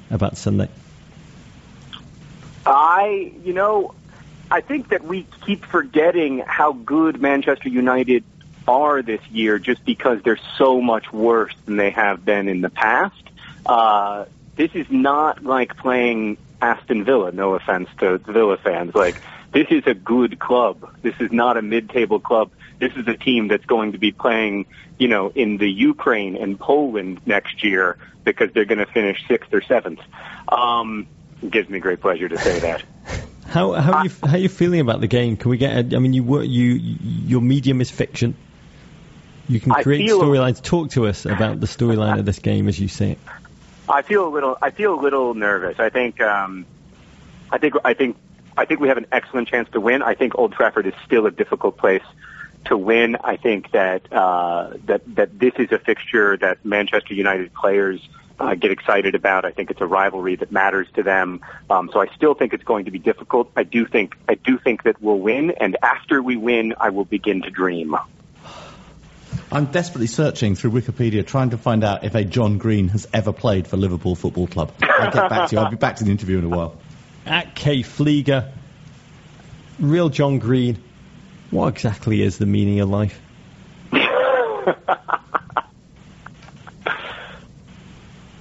[0.10, 0.70] about Sunday?
[2.66, 3.96] I, you know,
[4.50, 8.24] I think that we keep forgetting how good Manchester United
[8.68, 12.70] are this year just because they're so much worse than they have been in the
[12.70, 13.24] past.
[13.66, 18.96] Uh, this is not like playing Aston Villa, no offense to Villa fans.
[18.96, 20.96] Like, this is a good club.
[21.02, 22.52] This is not a mid-table club.
[22.80, 24.66] This is a team that's going to be playing,
[24.98, 29.54] you know, in the Ukraine and Poland next year because they're going to finish sixth
[29.54, 30.00] or seventh.
[30.48, 31.08] Um,
[31.42, 32.84] it gives me great pleasure to say that.
[33.46, 35.36] How how are you how are you feeling about the game?
[35.36, 35.94] Can we get?
[35.94, 38.36] A, I mean, you were you your medium is fiction.
[39.50, 40.62] You can create storylines.
[40.62, 43.20] Talk to us about the storyline of this game as you see it.
[43.90, 44.58] I feel a little.
[44.62, 45.80] I feel a little nervous.
[45.80, 46.22] I think.
[46.22, 46.66] Um,
[47.52, 47.76] I think.
[47.84, 48.18] I think.
[48.56, 50.02] I think we have an excellent chance to win.
[50.02, 52.04] I think Old Trafford is still a difficult place
[52.66, 53.18] to win.
[53.24, 58.08] I think that uh, that that this is a fixture that Manchester United players
[58.40, 59.46] uh, get excited about.
[59.46, 61.42] I think it's a rivalry that matters to them.
[61.70, 63.52] Um, so I still think it's going to be difficult.
[63.56, 67.06] I do think I do think that we'll win, and after we win, I will
[67.06, 67.96] begin to dream.
[69.54, 73.32] I'm desperately searching through Wikipedia trying to find out if a John Green has ever
[73.32, 74.74] played for Liverpool Football Club.
[74.82, 75.62] I'll get back to you.
[75.62, 76.76] I'll be back to the interview in a while.
[77.28, 78.52] At K Flieger,
[79.80, 80.82] real John Green.
[81.52, 83.22] What exactly is the meaning of life?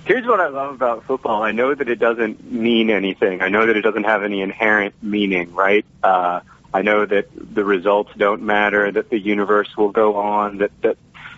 [0.06, 1.42] Here's what I love about football.
[1.42, 3.42] I know that it doesn't mean anything.
[3.42, 5.84] I know that it doesn't have any inherent meaning, right?
[6.02, 6.40] Uh,
[6.74, 10.96] I know that the results don't matter, that the universe will go on, that, that,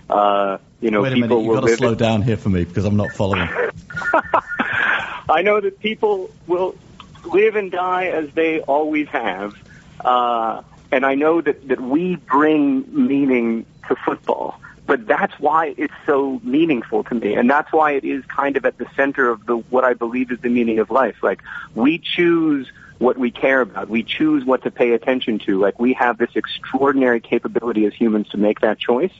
[0.08, 2.50] uh, you know, Wait a people minute, you've will got to slow down here for
[2.50, 3.48] me because I'm not following.
[5.28, 6.76] I know that people will
[7.24, 9.56] live and die as they always have.
[10.00, 10.62] Uh,
[10.92, 14.60] and I know that, that we bring meaning to football.
[14.86, 17.34] But that's why it's so meaningful to me.
[17.34, 20.30] And that's why it is kind of at the center of the, what I believe
[20.30, 21.22] is the meaning of life.
[21.22, 21.42] Like,
[21.74, 22.70] we choose
[23.04, 23.88] what we care about.
[23.88, 25.60] We choose what to pay attention to.
[25.60, 29.12] Like, we have this extraordinary capability as humans to make that choice.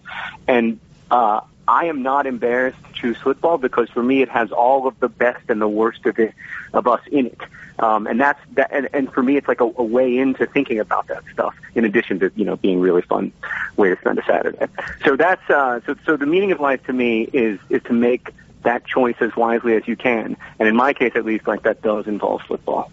[0.49, 0.81] And,
[1.11, 5.01] uh, I am not embarrassed to choose football because for me it has all of
[5.01, 6.35] the best and the worst of it,
[6.75, 7.41] of us in it.
[7.79, 10.79] Um, and that's that, and, and for me it's like a, a way into thinking
[10.79, 13.33] about that stuff in addition to, you know, being really fun
[13.77, 14.67] way to spend a Saturday.
[15.05, 18.29] So that's, uh, so, so the meaning of life to me is, is to make
[18.63, 20.37] that choice as wisely as you can.
[20.59, 22.91] And in my case at least, like that does involve football.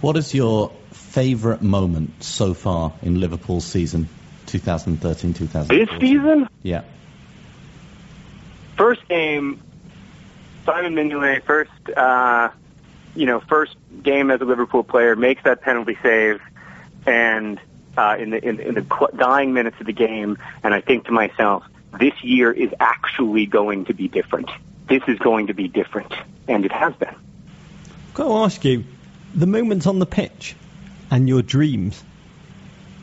[0.00, 4.08] What is your favourite moment so far in Liverpool's season,
[4.46, 5.68] 2013-2014?
[5.68, 6.48] This season?
[6.62, 6.82] Yeah.
[8.78, 9.60] first game,
[10.64, 12.48] Simon Mignolet, first, uh,
[13.14, 16.40] you know, first game as a Liverpool player, makes that penalty save,
[17.04, 17.60] and
[17.98, 21.12] uh, in the in, in the dying minutes of the game, and I think to
[21.12, 21.64] myself,
[21.98, 24.48] this year is actually going to be different.
[24.88, 26.14] This is going to be different,
[26.48, 27.14] and it has been.
[28.14, 28.84] Got to ask you,
[29.34, 30.54] the moments on the pitch
[31.10, 32.02] and your dreams.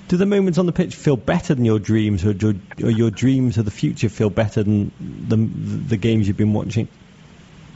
[0.08, 3.12] Do the moments on the pitch feel better than your dreams, or do or your
[3.12, 6.88] dreams of the future feel better than the the games you've been watching?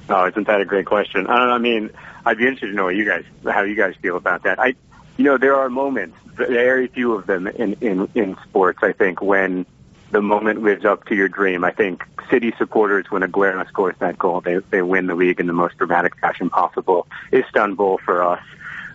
[0.08, 1.28] Oh, isn't that a great question?
[1.28, 1.52] I.
[1.52, 1.90] I mean,
[2.26, 4.60] I'd be interested to know you guys, how you guys feel about that.
[4.60, 4.76] I,
[5.18, 8.80] you know, there are moments, very few of them in in in sports.
[8.82, 9.66] I think when
[10.12, 11.64] the moment lives up to your dream.
[11.64, 15.48] I think City supporters, when Aguero scores that goal, they they win the league in
[15.48, 17.08] the most dramatic fashion possible.
[17.34, 18.44] Istanbul for us.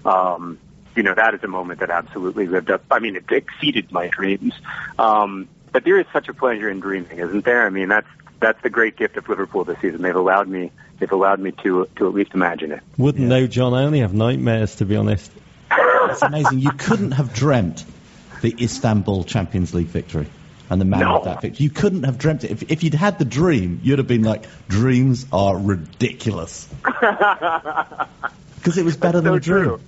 [0.04, 0.58] Um,
[0.94, 2.82] you know, that is a moment that absolutely lived up.
[2.90, 4.54] I mean, it exceeded my dreams.
[4.98, 7.66] Um, but there is such a pleasure in dreaming, isn't there?
[7.66, 8.06] I mean, that's
[8.40, 10.02] that's the great gift of Liverpool this season.
[10.02, 12.80] They've allowed me they've allowed me to to at least imagine it.
[12.96, 13.28] Wouldn't Yeah.
[13.28, 13.74] know, John.
[13.74, 15.30] I only have nightmares, to be honest.
[15.70, 16.60] It's amazing.
[16.60, 17.84] You couldn't have dreamt
[18.40, 20.28] the Istanbul Champions League victory
[20.70, 21.16] and the man No.
[21.18, 21.64] of that victory.
[21.64, 22.50] You couldn't have dreamt it.
[22.50, 26.68] If, if you'd had the dream, you'd have been like, dreams are ridiculous.
[28.56, 29.64] Because it was better than so a dream.
[29.64, 29.80] true.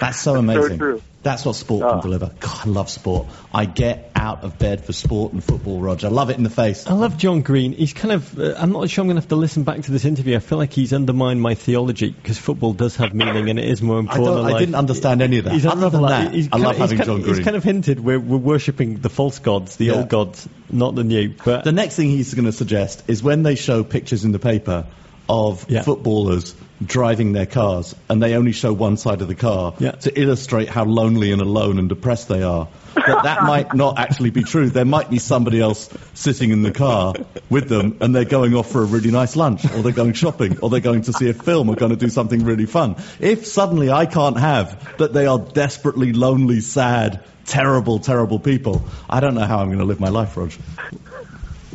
[0.00, 0.78] That's so amazing.
[0.78, 1.02] true.
[1.22, 2.30] That's what sport can deliver.
[2.40, 3.26] God, I love sport.
[3.52, 6.06] I get out of bed for sport and football, Roger.
[6.06, 6.86] I love it in the face.
[6.86, 7.72] I love John Green.
[7.74, 8.38] He's kind of.
[8.40, 10.34] Uh, I'm not sure I'm going to have to listen back to this interview.
[10.36, 13.82] I feel like he's undermined my theology because football does have meaning and it is
[13.82, 14.24] more important.
[14.28, 15.52] don't, I didn't understand any of that.
[15.52, 17.34] He's Other than undermined- that, he's I kind love of- having John of- Green.
[17.36, 19.92] He's kind of hinted we're, we're worshipping the false gods, the Yeah.
[19.96, 21.34] old gods, not the new.
[21.44, 24.38] But The next thing he's going to suggest is when they show pictures in the
[24.38, 24.86] paper
[25.30, 25.82] of Yeah.
[25.82, 26.54] footballers
[26.84, 29.92] driving their cars and they only show one side of the car Yeah.
[29.92, 32.68] to illustrate how lonely and alone and depressed they are.
[32.96, 34.70] That that might not actually be true.
[34.70, 37.12] There might be somebody else sitting in the car
[37.50, 40.58] with them and they're going off for a really nice lunch or they're going shopping
[40.62, 42.96] or they're going to see a film or going to do something really fun.
[43.20, 49.20] If suddenly I can't have that they are desperately lonely, sad, terrible, terrible people, I
[49.20, 50.52] don't know how I'm going to live my life, Rog.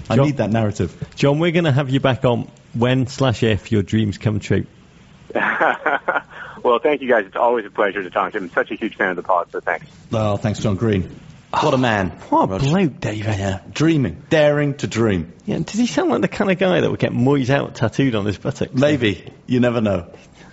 [0.10, 0.96] I John- need that narrative.
[1.16, 4.66] John, we're going to have you back on when slash if your dreams come true.
[5.36, 7.26] well, thank you guys.
[7.26, 8.50] It's always a pleasure to talk to him.
[8.50, 9.86] Such a huge fan of the pod, so thanks.
[10.12, 11.20] Oh, thanks, John Green.
[11.54, 12.10] Ah, what a man.
[12.30, 12.62] What a Rog.
[12.62, 13.26] bloke, David.
[13.26, 15.34] Yeah, dreaming, daring to dream.
[15.46, 18.16] Yeah, does he sound like the kind of guy that would get Moyes out tattooed
[18.16, 18.74] on his buttocks?
[18.74, 19.32] Maybe.
[19.48, 20.08] You never know.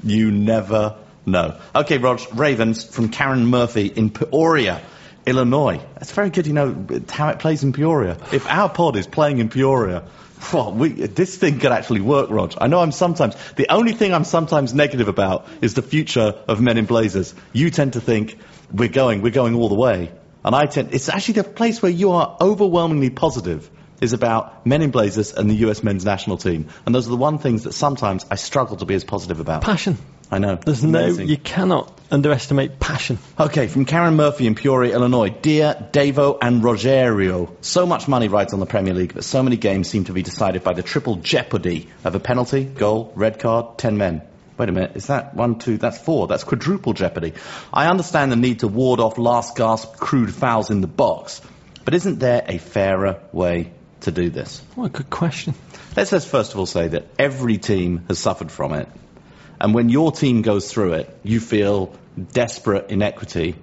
[0.05, 0.97] You never
[1.27, 1.59] know.
[1.75, 4.83] Okay, Rog, Ravens from Karen Murphy in Peoria,
[5.27, 5.81] Illinois.
[5.95, 8.19] That's very good, you know, how it plays in Peoria.
[8.33, 10.05] If our pod is playing in Peoria,
[10.43, 12.55] phew, we, this thing could actually work, Rog.
[12.59, 16.61] I know I'm sometimes, the only thing I'm sometimes negative about is the future of
[16.61, 17.35] Men in Blazers.
[17.53, 18.39] You tend to think,
[18.73, 20.13] we're going, we're going all the way.
[20.45, 23.71] And I tend, it's actually the place where you are overwhelmingly positive
[24.01, 26.69] is about Men in Blazers and the US men's national team.
[26.85, 29.63] And those are the one things that sometimes I struggle to be as positive about.
[29.63, 29.97] Passion.
[30.33, 30.57] I know.
[30.57, 33.19] There's no, you cannot underestimate passion.
[33.39, 35.29] Okay, from Karen Murphy in Peoria, Illinois.
[35.29, 39.59] Dear Davo and Rogerio, so much money rides on the Premier League, but so many
[39.59, 43.77] games seem to be decided by the triple jeopardy of a penalty, goal, red card,
[43.77, 44.23] ten men.
[44.57, 47.35] Wait a minute, is that one, two, that's four, that's quadruple jeopardy.
[47.71, 51.43] I understand the need to ward off last gasp crude fouls in the box,
[51.85, 53.71] but isn't there a fairer way
[54.01, 54.63] to do this?
[54.77, 55.55] What a good question.
[55.95, 58.89] Let's just first of all say that every team has suffered from it.
[59.63, 61.95] And when your team goes through it, you feel
[62.33, 63.55] desperate inequity.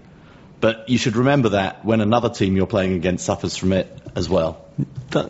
[0.62, 4.30] But you should remember that when another team you're playing against suffers from it as
[4.30, 4.66] well.
[5.12, 5.30] That,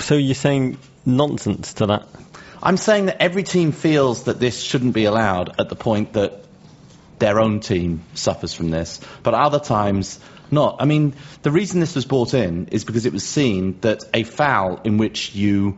[0.00, 2.08] so you're saying nonsense to that?
[2.62, 6.44] I'm saying that every team feels that this shouldn't be allowed at the point that
[7.18, 9.00] their own team suffers from this.
[9.22, 10.18] But other times,
[10.50, 10.76] not.
[10.80, 14.22] I mean, the reason this was brought in is because it was seen that a
[14.22, 15.76] foul in which you,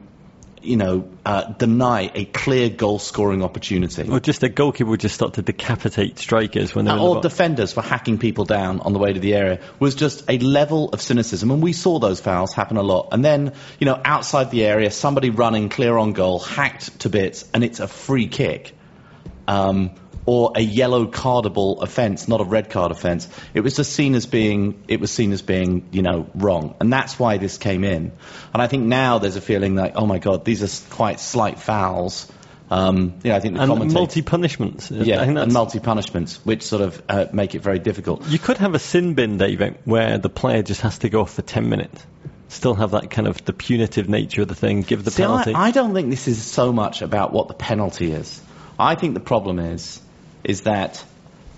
[0.62, 4.08] you know, uh, deny a clear goal scoring opportunity.
[4.08, 7.22] Or just a goalkeeper would just start to decapitate strikers when they're the Or box?
[7.28, 10.90] defenders for hacking people down on the way to the area was just a level
[10.90, 13.08] of cynicism, and we saw those fouls happen a lot.
[13.12, 17.48] And then, you know, outside the area, somebody running clear on goal, hacked to bits,
[17.54, 18.74] and it's a free kick,
[19.46, 19.90] um,
[20.28, 23.26] or a yellow cardable offence, not a red card offence.
[23.54, 26.92] It was just seen as being, it was seen as being, you know, wrong, and
[26.92, 28.12] that's why this came in.
[28.52, 31.58] And I think now there's a feeling like, oh my God, these are quite slight
[31.58, 32.30] fouls.
[32.70, 34.90] Um, you know, I think the and multi punishments.
[34.90, 38.26] yeah, I think and multi punishments, which sort of uh, make it very difficult.
[38.26, 41.32] you could have a sin bin, David, where the player just has to go off
[41.32, 42.04] for 10 minutes.
[42.48, 45.26] Still have that kind of the punitive nature of the thing, give the See, I,
[45.26, 45.54] penalty.
[45.54, 48.42] I don't think this is so much about what the penalty is.
[48.78, 50.02] I think the problem is,
[50.48, 51.04] is that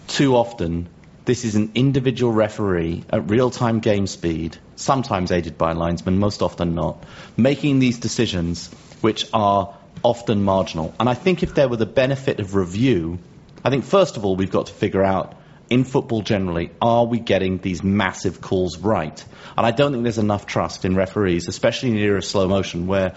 [0.08, 0.88] too often
[1.24, 6.42] this is an individual referee at real-time game speed, sometimes aided by a linesman, most
[6.42, 7.04] often not,
[7.36, 8.68] making these decisions
[9.00, 10.92] which are often marginal.
[10.98, 13.20] And I think if there were the benefit of review,
[13.64, 15.36] I think first of all we've got to figure out
[15.68, 19.24] in football generally, are we getting these massive calls right?
[19.56, 22.48] And I don't think there's enough trust in referees, especially in the era of slow
[22.48, 23.14] motion, where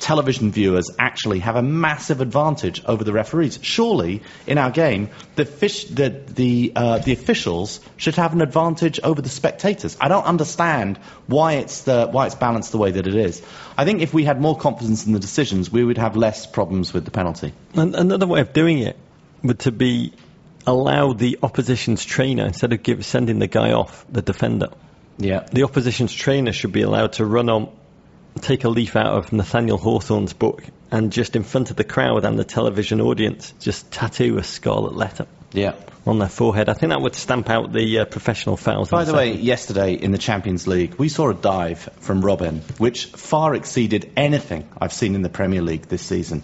[0.00, 3.58] television viewers actually have a massive advantage over the referees.
[3.62, 8.98] Surely, in our game, the, fish, the, the, uh, the officials should have an advantage
[9.02, 9.96] over the spectators.
[10.00, 13.42] I don't understand why it's, the, why it's balanced the way that it is.
[13.76, 16.92] I think if we had more confidence in the decisions, we would have less problems
[16.92, 17.52] with the penalty.
[17.74, 18.96] And another way of doing it
[19.42, 20.12] would to be
[20.66, 24.68] allow the opposition's trainer, instead of give, sending the guy off, the defender,
[25.18, 25.46] Yeah.
[25.52, 27.70] the opposition's trainer should be allowed to run on,
[28.40, 32.24] take a leaf out of Nathaniel Hawthorne's book, and just in front of the crowd
[32.24, 35.74] and the television audience, just tattoo a scarlet letter Yeah.
[36.06, 36.68] on their forehead.
[36.68, 38.90] I think that would stamp out the uh, professional fouls.
[38.90, 43.06] By the way, yesterday in the Champions League, we saw a dive from Robben, which
[43.06, 46.42] far exceeded anything I've seen in the Premier League this season.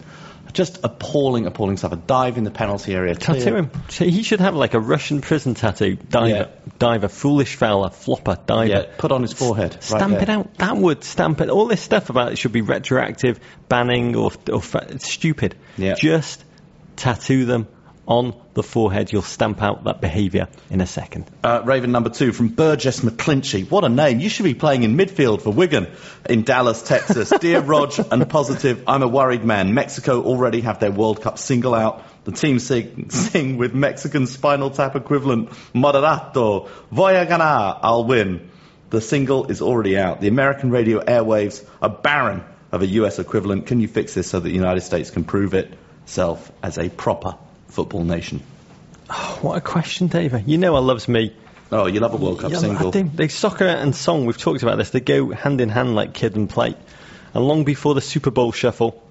[0.57, 1.92] Just appalling, appalling stuff.
[1.92, 3.14] A dive in the penalty area.
[3.14, 3.70] Tattoo him.
[3.90, 5.96] He should have like a Russian prison tattoo.
[5.96, 6.46] Diver, Yeah.
[6.78, 8.66] diver, foolish fouler, flopper, diver.
[8.70, 9.74] Yeah, put on his forehead.
[9.74, 10.54] right Stamp it out.
[10.54, 11.50] That would stamp it.
[11.50, 13.38] All this stuff about it should be retroactive,
[13.68, 15.57] banning, or, or fa- stupid.
[15.76, 15.92] Yeah.
[15.94, 16.42] Just
[16.96, 17.68] tattoo them
[18.07, 19.12] on the forehead.
[19.12, 21.30] You'll stamp out that behaviour in a second.
[21.42, 23.70] Uh, Raven number two from Burgess McClinchy.
[23.70, 24.20] What a name.
[24.20, 25.88] You should be playing in midfield for Wigan
[26.28, 27.32] in Dallas, Texas.
[27.40, 29.74] Dear Rog and Positive, I'm a worried man.
[29.74, 32.04] Mexico already have their World Cup single out.
[32.24, 38.50] The team sing, sing with Mexican Spinal Tap equivalent, Moderatto, Voy a ganar, I'll win.
[38.90, 40.20] The single is already out.
[40.20, 43.66] The American radio airwaves are barren of a US equivalent.
[43.66, 47.36] Can you fix this so that the United States can prove itself as a proper
[47.77, 48.43] football nation?
[49.43, 50.49] What a question, David.
[50.49, 51.37] You know I loves me.
[51.70, 52.89] Oh, you love a World Cup Yeah, single.
[52.89, 54.24] I think they soccer and song.
[54.24, 54.91] We've talked about this.
[54.91, 56.77] They go hand in hand like kid and plate.
[57.35, 59.03] And long before the Super Bowl shuffle,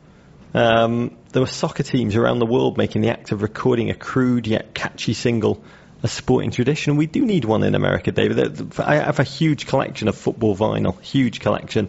[0.55, 4.47] um, there were soccer teams around the world making the act of recording a crude
[4.47, 5.63] yet catchy single,
[6.01, 6.97] a sporting tradition.
[6.97, 8.79] We do need one in America, David.
[8.79, 11.87] I have a huge collection of football vinyl, huge collection.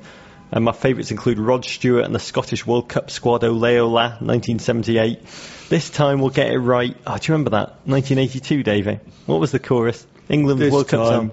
[0.52, 5.22] And my favourites include Rod Stewart and the Scottish World Cup squad, Ole Ola, 1978.
[5.68, 6.96] This time we'll get it right.
[7.06, 7.68] Oh, do you remember that?
[7.86, 9.00] 1982, Davey.
[9.26, 10.06] What was the chorus?
[10.28, 11.30] England This World Cup song.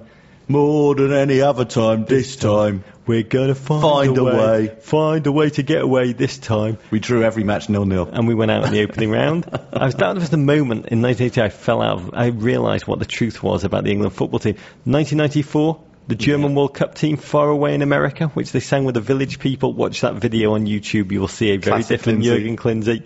[0.48, 2.84] more than any other time, this time.
[3.06, 4.76] We're gonna find, Find a way.
[4.82, 6.78] Find a way to get away this time.
[6.90, 8.10] We drew every match nil-nil.
[8.14, 9.46] And we went out in the opening round.
[9.74, 13.00] I was, that was the moment in 1980 I fell out of, I realised what
[13.00, 14.56] the truth was about the England football team.
[14.86, 19.02] 1994, the German World Cup team far away in America, which they sang with the
[19.02, 19.74] village people.
[19.74, 22.24] Watch that video on YouTube, you will see a very Classic different.
[22.24, 23.04] Jurgen Klinsey.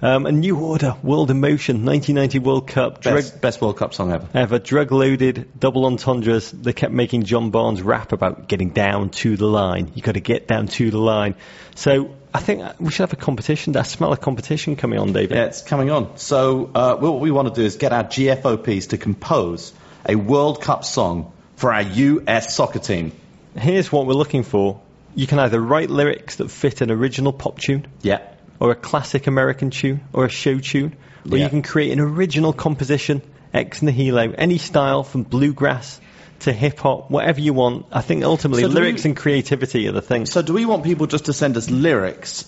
[0.00, 3.92] Um, a New Order, World in Motion, 1990 World Cup, drug, Best, best World Cup
[3.94, 4.28] song ever.
[4.32, 6.52] ever, drug loaded, double entendres.
[6.52, 9.90] They kept making John Barnes rap about getting down to the line.
[9.96, 11.34] You got to get down to the line.
[11.74, 13.76] So I think we should have a competition.
[13.76, 15.36] I smell a competition coming on, David.
[15.36, 16.16] Yeah, it's coming on.
[16.16, 19.72] So uh, what we want to do is get our GFOPs to compose
[20.08, 23.10] a World Cup song for our US soccer team.
[23.56, 24.80] Here's what we're looking for.
[25.16, 28.20] You can either write lyrics that fit an original pop tune, Yeah.
[28.60, 30.94] or a classic American tune, or a show tune,
[31.28, 31.44] or Yeah.
[31.44, 36.00] you can create an original composition, ex nihilo, any style from bluegrass
[36.40, 37.86] to hip hop, whatever you want.
[37.90, 40.26] I think ultimately So lyrics we- and creativity are the thing.
[40.26, 42.44] So do we want people just to send us lyrics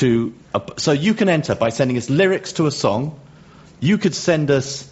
[0.00, 0.32] to?
[0.54, 3.20] A, so you can enter by sending us lyrics to a song.
[3.80, 4.88] You could send us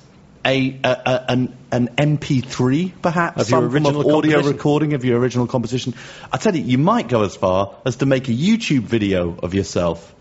[0.47, 5.05] a, a, a an an MP3 perhaps Of your some form of audio recording of
[5.05, 5.95] your original composition.
[6.33, 9.55] I tell you, you might go as far as to make a YouTube video of
[9.55, 10.15] yourself.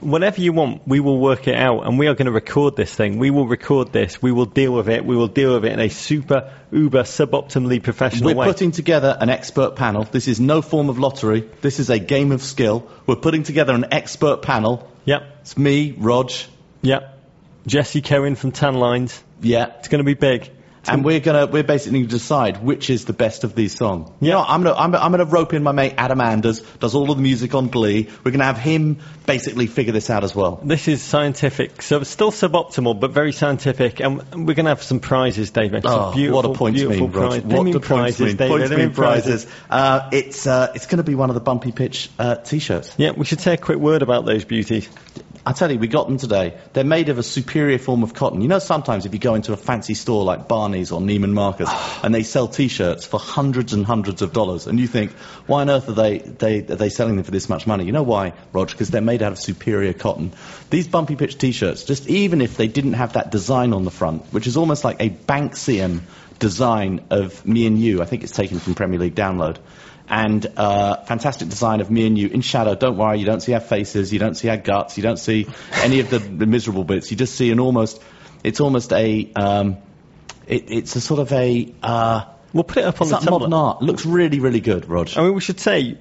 [0.00, 2.92] Whatever you want, we will work it out, and we are going to record this
[2.92, 3.18] thing.
[3.18, 4.20] We will record this.
[4.20, 5.04] We will deal with it.
[5.04, 8.46] We will deal with it in a super, uber, suboptimally professional We're way.
[8.46, 10.02] putting together an expert panel.
[10.02, 11.48] This is no form of lottery.
[11.60, 12.88] This is a game of skill.
[13.06, 14.90] We're putting together an expert panel.
[15.04, 16.32] Yep, It's me, Rog.
[16.82, 17.11] yep.
[17.66, 19.20] Jesse Cohen from Tanlines.
[19.40, 19.66] Yeah.
[19.78, 20.50] It's going to be big.
[20.84, 24.08] And we're gonna we're basically gonna decide which is the best of these songs.
[24.20, 24.34] You Yeah.
[24.34, 27.16] know, I'm gonna I'm, I'm gonna rope in my mate Adam Anders, does all of
[27.16, 28.08] the music on Glee.
[28.24, 30.60] We're gonna have him basically figure this out as well.
[30.64, 34.82] This is scientific, so it's still suboptimal, but very scientific, and we're going to have
[34.82, 35.84] some prizes, David.
[35.84, 38.48] Some Oh, beautiful, what a points mean, prize- What mean do points prizes, mean?
[38.48, 39.46] Points They mean mean prizes.
[39.70, 42.92] Uh, it's uh, it's gonna be one of the bumpy pitch uh, t-shirts.
[42.98, 44.88] Yeah, we should say a quick word about those beauties.
[45.44, 46.56] I tell you, we got them today.
[46.72, 48.42] They're made of a superior form of cotton.
[48.42, 51.68] You know, sometimes if you go into a fancy store like Barney's or Neiman Marcus,
[52.04, 55.10] and they sell T-shirts for hundreds and hundreds of dollars, and you think,
[55.46, 57.84] why on earth are they they are they selling them for this much money?
[57.84, 58.74] You know why, Roger?
[58.74, 60.32] Because they're made out of superior cotton.
[60.70, 64.32] These bumpy pitch T-shirts, just even if they didn't have that design on the front,
[64.32, 66.02] which is almost like a Banksian
[66.38, 68.02] design of me and you.
[68.02, 69.56] I think it's taken from Premier League Download.
[70.08, 72.74] And uh, fantastic design of me and you in shadow.
[72.74, 75.46] Don't worry, you don't see our faces, you don't see our guts, you don't see
[75.74, 77.10] any of the, the miserable bits.
[77.10, 78.02] You just see an almost,
[78.44, 79.78] it's almost a, um,
[80.46, 83.30] it, it's a sort of a, uh, We'll put it up on it's the like
[83.30, 83.80] modern art.
[83.80, 85.08] Looks really, really good, Rog.
[85.16, 85.96] I mean, we should say,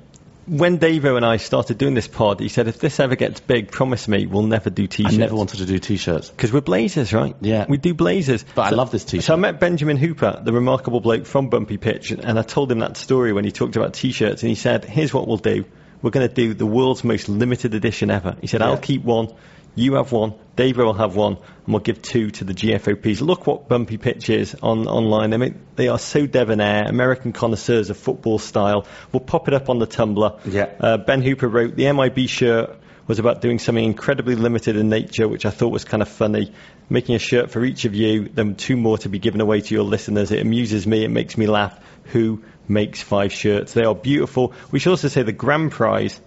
[0.52, 3.72] when Davo and I started doing this pod, he said, if this ever gets big,
[3.72, 5.16] promise me we'll never do t-shirts.
[5.16, 6.30] I never wanted to do T-shirts.
[6.30, 7.34] Because we're blazers, right?
[7.39, 7.68] Yeah.
[7.70, 8.43] We do blazers.
[8.54, 9.24] But I love this t-shirt.
[9.24, 12.80] So I met Benjamin Hooper, the remarkable bloke from Bumpy Pitch, and I told him
[12.80, 15.64] that story when he talked about t-shirts, and he said, here's what we'll do.
[16.02, 18.36] We're going to do the world's most limited edition ever.
[18.41, 19.34] He said, I'll keep one,
[19.76, 23.22] you have one, Dave will have one, and we'll give two to the GFOPs.
[23.22, 25.34] Look what Bumpy Pitch is on online.
[25.34, 28.86] I mean, they are so debonair, American connoisseurs of football style.
[29.12, 30.39] We'll pop it up on the Tumblr.
[30.52, 30.70] Yeah.
[30.80, 32.78] Uh, ben Hooper wrote, the MIB shirt
[33.08, 36.54] was about doing something incredibly limited in nature, which I thought was kind of funny.
[36.89, 39.74] Making a shirt for each of you, then two more to be given away to
[39.74, 40.32] your listeners.
[40.32, 41.80] It amuses me, it makes me laugh.
[42.06, 43.74] Who makes five shirts?
[43.74, 44.54] They are beautiful.
[44.72, 46.20] We should also say the grand prize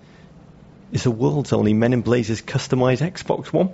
[0.93, 3.71] is the world's only Men in Blazers customized Xbox One.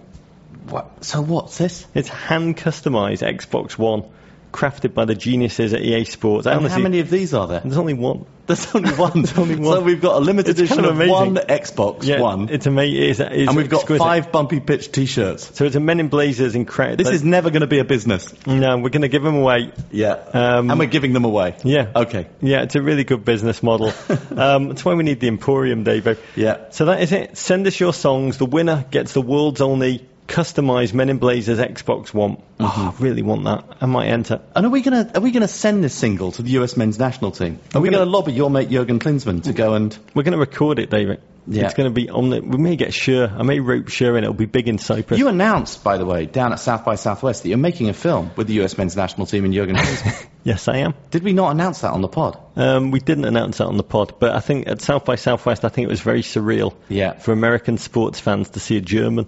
[0.71, 1.05] What?
[1.05, 1.87] So what's this?
[1.95, 4.05] It's hand customized Xbox One,
[4.53, 6.47] crafted by the geniuses at EA Sports.
[6.47, 7.61] I And honestly, how many of these are there?
[7.61, 8.27] there's only one.
[8.51, 9.13] There's only one.
[9.23, 9.75] there's only one.
[9.75, 11.37] So we've got a limited It's kind edition of of, one.
[11.37, 13.01] Xbox Yeah, One, it's amazing.
[13.01, 15.57] It's, it's and we've got five bumpy pitch T-shirts.
[15.57, 17.05] So it's a Men in Blazers and incredible.
[17.05, 18.35] This is never going to be a business.
[18.49, 19.71] no, we're going to give them away.
[19.93, 20.15] Yeah.
[20.15, 21.55] Um, and we're giving them away.
[21.63, 21.93] Yeah.
[21.95, 22.27] Okay.
[22.41, 23.93] Yeah, it's a really good business model.
[24.37, 26.19] um, that's why we need the Emporium, David.
[26.35, 26.71] Yeah.
[26.71, 27.39] So that is it.
[27.39, 28.39] Send us your songs.
[28.39, 32.37] The winner gets the world's only customized Men in Blazers Xbox One.
[32.37, 32.65] Mm-hmm.
[32.65, 33.65] Oh, I really want that.
[33.81, 34.41] I might enter.
[34.55, 37.33] And are we gonna are we gonna send this single to the US men's national
[37.33, 37.59] team?
[37.75, 39.97] Are we gonna- gonna lobby your mate Jurgen Klinsmann to go and?
[40.15, 41.21] We're going to record it, David.
[41.47, 41.65] Yeah.
[41.65, 42.41] It's going to be on the.
[42.43, 43.27] We may get Sure.
[43.27, 44.23] I may rope Sure in.
[44.25, 45.19] It'll be big in Cyprus.
[45.19, 48.31] You announced, by the way, down at South by Southwest that you're making a film
[48.37, 50.27] with the US men's national team and Jurgen Klinsmann.
[50.45, 50.95] yes, I am.
[51.11, 52.39] Did we not announce that on the pod?
[52.57, 55.65] Um, we didn't announce that on the pod, but I think at South by Southwest,
[55.65, 57.15] I think it was very surreal Yeah.
[57.15, 59.27] for American sports fans to see a German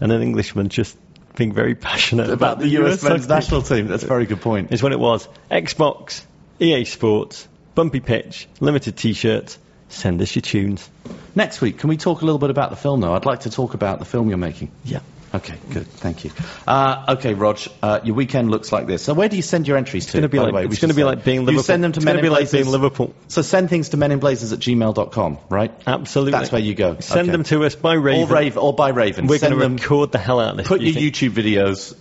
[0.00, 0.96] and an Englishman just
[1.36, 3.88] being very passionate About the US soccer men's national team.
[3.88, 4.72] That's a very good point.
[4.72, 6.22] Is when it was Xbox,
[6.60, 9.58] EA Sports, Bumpy Pitch, limited T-shirts.
[9.88, 10.88] Send us your tunes.
[11.34, 13.14] Next week, can we talk a little bit about the film, though?
[13.14, 14.70] I'd like to talk about the film you're making.
[14.84, 15.00] Yeah.
[15.34, 15.86] Okay, good.
[15.88, 16.30] Thank you.
[16.64, 19.02] Uh, okay, Rog, uh, your weekend looks like this.
[19.02, 20.08] So where do you send your entries to?
[20.08, 21.04] It's going to be like way, it's to be say?
[21.04, 21.54] like being Liverpool.
[21.56, 23.14] You send them to it's Men going to in be like being Liverpool.
[23.26, 25.72] So send things to meninblazers at gmail.com, right?
[25.86, 26.32] Absolutely.
[26.32, 27.00] That's where you go.
[27.00, 27.32] Send Okay.
[27.32, 28.30] them to us by Raven.
[28.30, 29.26] Or, Rave, or by Raven.
[29.26, 30.68] We're going to record the hell out of this.
[30.68, 31.14] put you your think?
[31.14, 31.96] YouTube videos.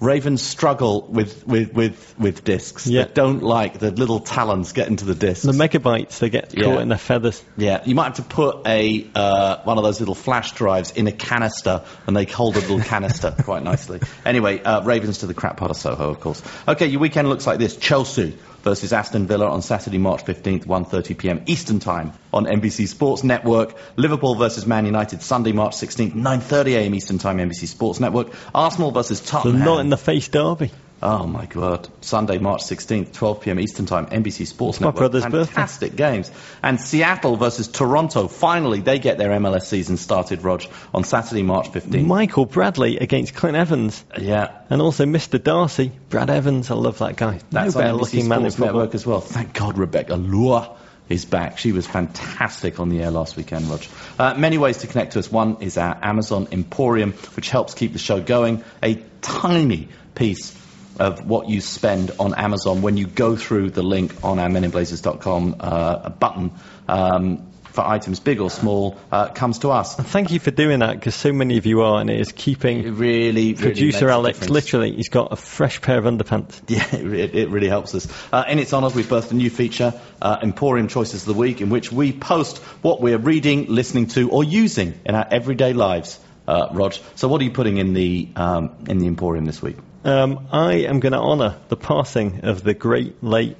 [0.00, 2.86] Ravens struggle with, with, with, with discs.
[2.86, 3.04] Yeah.
[3.04, 5.44] They don't like the little talons get into the discs.
[5.44, 6.64] The megabytes, they get Yeah.
[6.64, 7.42] caught in their feathers.
[7.56, 11.06] yeah, you might have to put a uh, one of those little flash drives in
[11.08, 14.00] a canister, and they hold a little canister quite nicely.
[14.24, 16.42] Anyway, uh, Ravens to the crap part of Soho, of course.
[16.68, 21.18] Okay, your weekend looks like this: Chelsea versus Aston Villa on Saturday, March 15th, 1:30
[21.18, 21.42] p.m.
[21.46, 23.74] Eastern Time on NBC Sports Network.
[23.96, 26.94] Liverpool versus Man United Sunday, March 16th, 9:30 a.m.
[26.94, 28.28] Eastern Time, NBC Sports Network.
[28.54, 29.64] Arsenal versus Tottenham.
[29.88, 30.70] In the face derby.
[31.02, 31.88] Oh my God!
[32.02, 33.58] Sunday, March 16th, 12 p.m.
[33.58, 34.98] Eastern Time, NBC Sports my Network.
[34.98, 35.54] brother's birthday.
[35.54, 36.30] Fantastic games.
[36.62, 38.28] And Seattle versus Toronto.
[38.28, 42.04] Finally, they get their MLS season started, Rog, on Saturday, March 15th.
[42.04, 44.04] Michael Bradley against Clint Evans.
[44.18, 44.58] yeah.
[44.68, 45.42] And also Mr.
[45.42, 46.70] Darcy, Brad Evans.
[46.70, 47.40] I love that guy.
[47.50, 48.58] That's no on better NBC looking man in Sports.
[48.58, 49.22] Network as well.
[49.22, 50.76] Thank God Rebecca Lowe
[51.08, 51.58] is back.
[51.58, 53.82] She was fantastic on the air last weekend, Rog.
[54.18, 55.30] Uh, many ways to connect to us.
[55.30, 58.64] One is our Amazon Emporium, which helps keep the show going.
[58.82, 60.54] A tiny piece
[60.98, 65.56] of what you spend on Amazon when you go through the link on our meninblazers.com
[65.60, 66.50] uh, button
[66.88, 67.46] um,
[67.78, 69.94] for items big or small uh, comes to us.
[69.94, 72.80] Thank you for doing that because so many of you are, and it is keeping
[72.80, 74.96] It really, really producer Alex literally.
[74.96, 76.60] He's got a fresh pair of underpants.
[76.68, 78.08] Yeah, it, it really helps us.
[78.32, 81.60] Uh, in its honour, we've birthed a new feature, uh, Emporium Choices of the Week,
[81.60, 86.18] in which we post what we're reading, listening to, or using in our everyday lives.
[86.48, 89.76] Uh, Rog, so what are you putting in the um, in the Emporium this week?
[90.04, 93.56] Um, I am going to honour the passing of the great late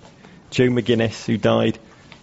[0.50, 1.78] Joe McGinniss, who died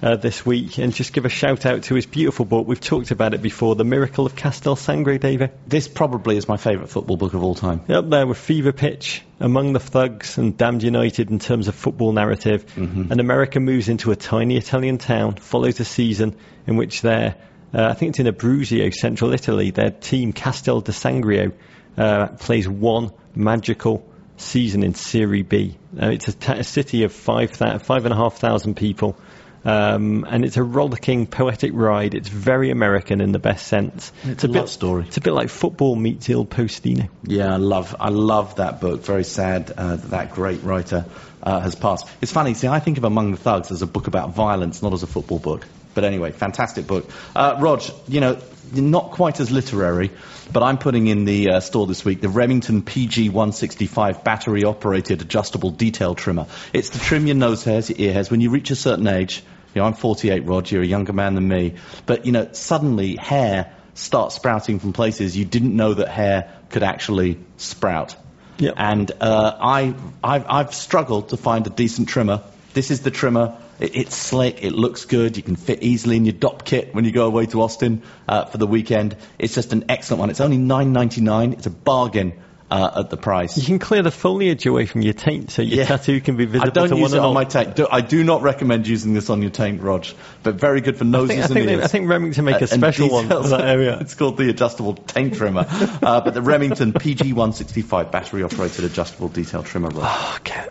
[0.06, 2.68] uh, this week, and just give a shout out to his beautiful book.
[2.68, 5.52] We've talked about it before, The Miracle of Castel Sangro, David.
[5.66, 7.82] This probably is my favourite football book of all time.
[7.90, 12.12] Up there with Fever Pitch, Among the Thugs, and Damned United in terms of football
[12.12, 12.66] narrative.
[12.78, 16.38] And America moves into a tiny Italian town, follows a season
[16.68, 17.36] in which their,
[17.74, 21.52] uh, I think it's in Abruzzo, central Italy, their team Castel di Sangro
[21.98, 24.08] uh, plays one magical
[24.38, 25.78] season in Serie B.
[26.00, 29.18] Uh, it's a, city of five, thou- five and a half thousand people.
[29.66, 32.14] Um, and it's a rollicking, poetic ride.
[32.14, 34.12] It's very American in the best sense.
[34.24, 35.06] It's a bit love story.
[35.08, 37.10] It's a bit like football meets Il Postino.
[37.24, 39.04] Yeah, I love I love that book.
[39.04, 41.06] Very sad uh, that that great writer
[41.42, 42.08] uh, has passed.
[42.22, 42.54] It's funny.
[42.54, 45.08] See, I think of Among the Thugs as a book about violence, not as a
[45.08, 45.66] football book.
[45.96, 47.10] But anyway, fantastic book.
[47.36, 48.38] Uh, Rog, you know,
[48.74, 50.12] not quite as literary,
[50.52, 56.14] but I'm putting in the uh, store this week the Remington PG165 battery-operated adjustable detail
[56.14, 56.48] trimmer.
[56.74, 58.30] It's to trim your nose hairs, your ear hairs.
[58.30, 59.44] When you reach a certain age,
[59.76, 60.72] you know, I'm 48, Rog.
[60.72, 61.76] You're a younger man than me,
[62.06, 66.84] but you know, suddenly hair starts sprouting from places you didn't know that hair could
[66.84, 68.16] actually sprout.
[68.58, 68.74] Yep.
[68.78, 69.94] And uh, I,
[70.24, 72.42] I've, I've struggled to find a decent trimmer.
[72.74, 73.58] This is the trimmer.
[73.80, 74.64] It, it's slick.
[74.64, 75.36] It looks good.
[75.36, 78.46] You can fit easily in your Dopp kit when you go away to Austin uh,
[78.46, 79.18] for the weekend.
[79.38, 80.30] It's just an excellent one.
[80.30, 81.54] It's only $9.99.
[81.54, 82.34] It's a bargain
[82.72, 83.58] uh, at the price.
[83.58, 85.86] You can clear the foliage away from your taint so your Yeah.
[85.86, 87.34] tattoo can be visible I don't to use it on all.
[87.34, 87.76] my taint.
[87.76, 90.06] Do, I do not recommend using this on your taint, Rog,
[90.44, 91.84] but very good for noses I think, I and think, they, ears.
[91.84, 93.98] I think Remington make Uh, a special one for that area.
[94.02, 95.66] it's called the adjustable taint trimmer.
[95.70, 99.90] uh, but the Remington PG165 battery operated adjustable detail trimmer.
[99.90, 100.36] Rog.
[100.38, 100.66] Okay.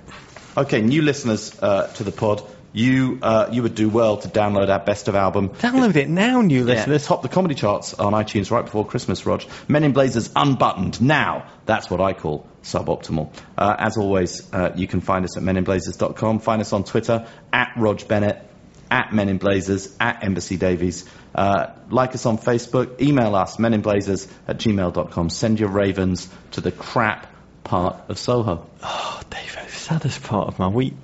[0.57, 2.43] Okay, new listeners uh, to the pod,
[2.75, 5.49] you uh, you would do well to download our best of album.
[5.51, 7.07] Download it now, new Yeah, listeners.
[7.07, 9.45] top the comedy charts on iTunes right before Christmas, Rog.
[9.69, 11.01] Men in Blazers Unbuttoned.
[11.01, 13.33] Now, that's what I call suboptimal.
[13.57, 16.41] Uh, as always, uh, you can find us at meninblazers.com.
[16.41, 18.43] Find us on Twitter, at Rog Bennett,
[18.91, 21.05] at Men in Blazers, at Embassy Davies.
[21.35, 23.01] Uh, like us on Facebook.
[23.01, 25.31] Email us, meninblazers at gmail.com.
[25.31, 27.27] Send your ravens to the crap
[27.63, 28.67] part of Soho.
[28.83, 30.95] Oh, David, saddest part of my week.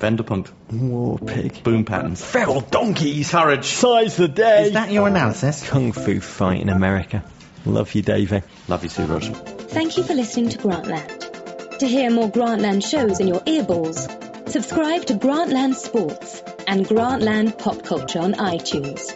[0.00, 0.50] Vanderpunk.
[0.72, 1.62] War pig.
[1.62, 2.24] Boom patterns.
[2.24, 3.30] Feral donkeys.
[3.30, 3.66] Courage.
[3.66, 4.64] Size the day.
[4.64, 5.68] Is that your analysis?
[5.68, 7.22] Kung Fu fight in America.
[7.66, 8.42] Love you, Davey.
[8.66, 9.22] Love you too, Rog.
[9.22, 11.78] Thank you for listening to Grantland.
[11.78, 17.82] To hear more Grantland shows in your earballs, subscribe to Grantland Sports and Grantland Pop
[17.84, 19.12] Culture on iTunes.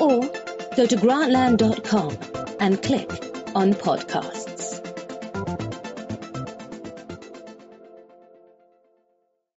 [0.00, 0.20] Or
[0.76, 3.10] go to grantland.com and click
[3.56, 4.47] on podcast.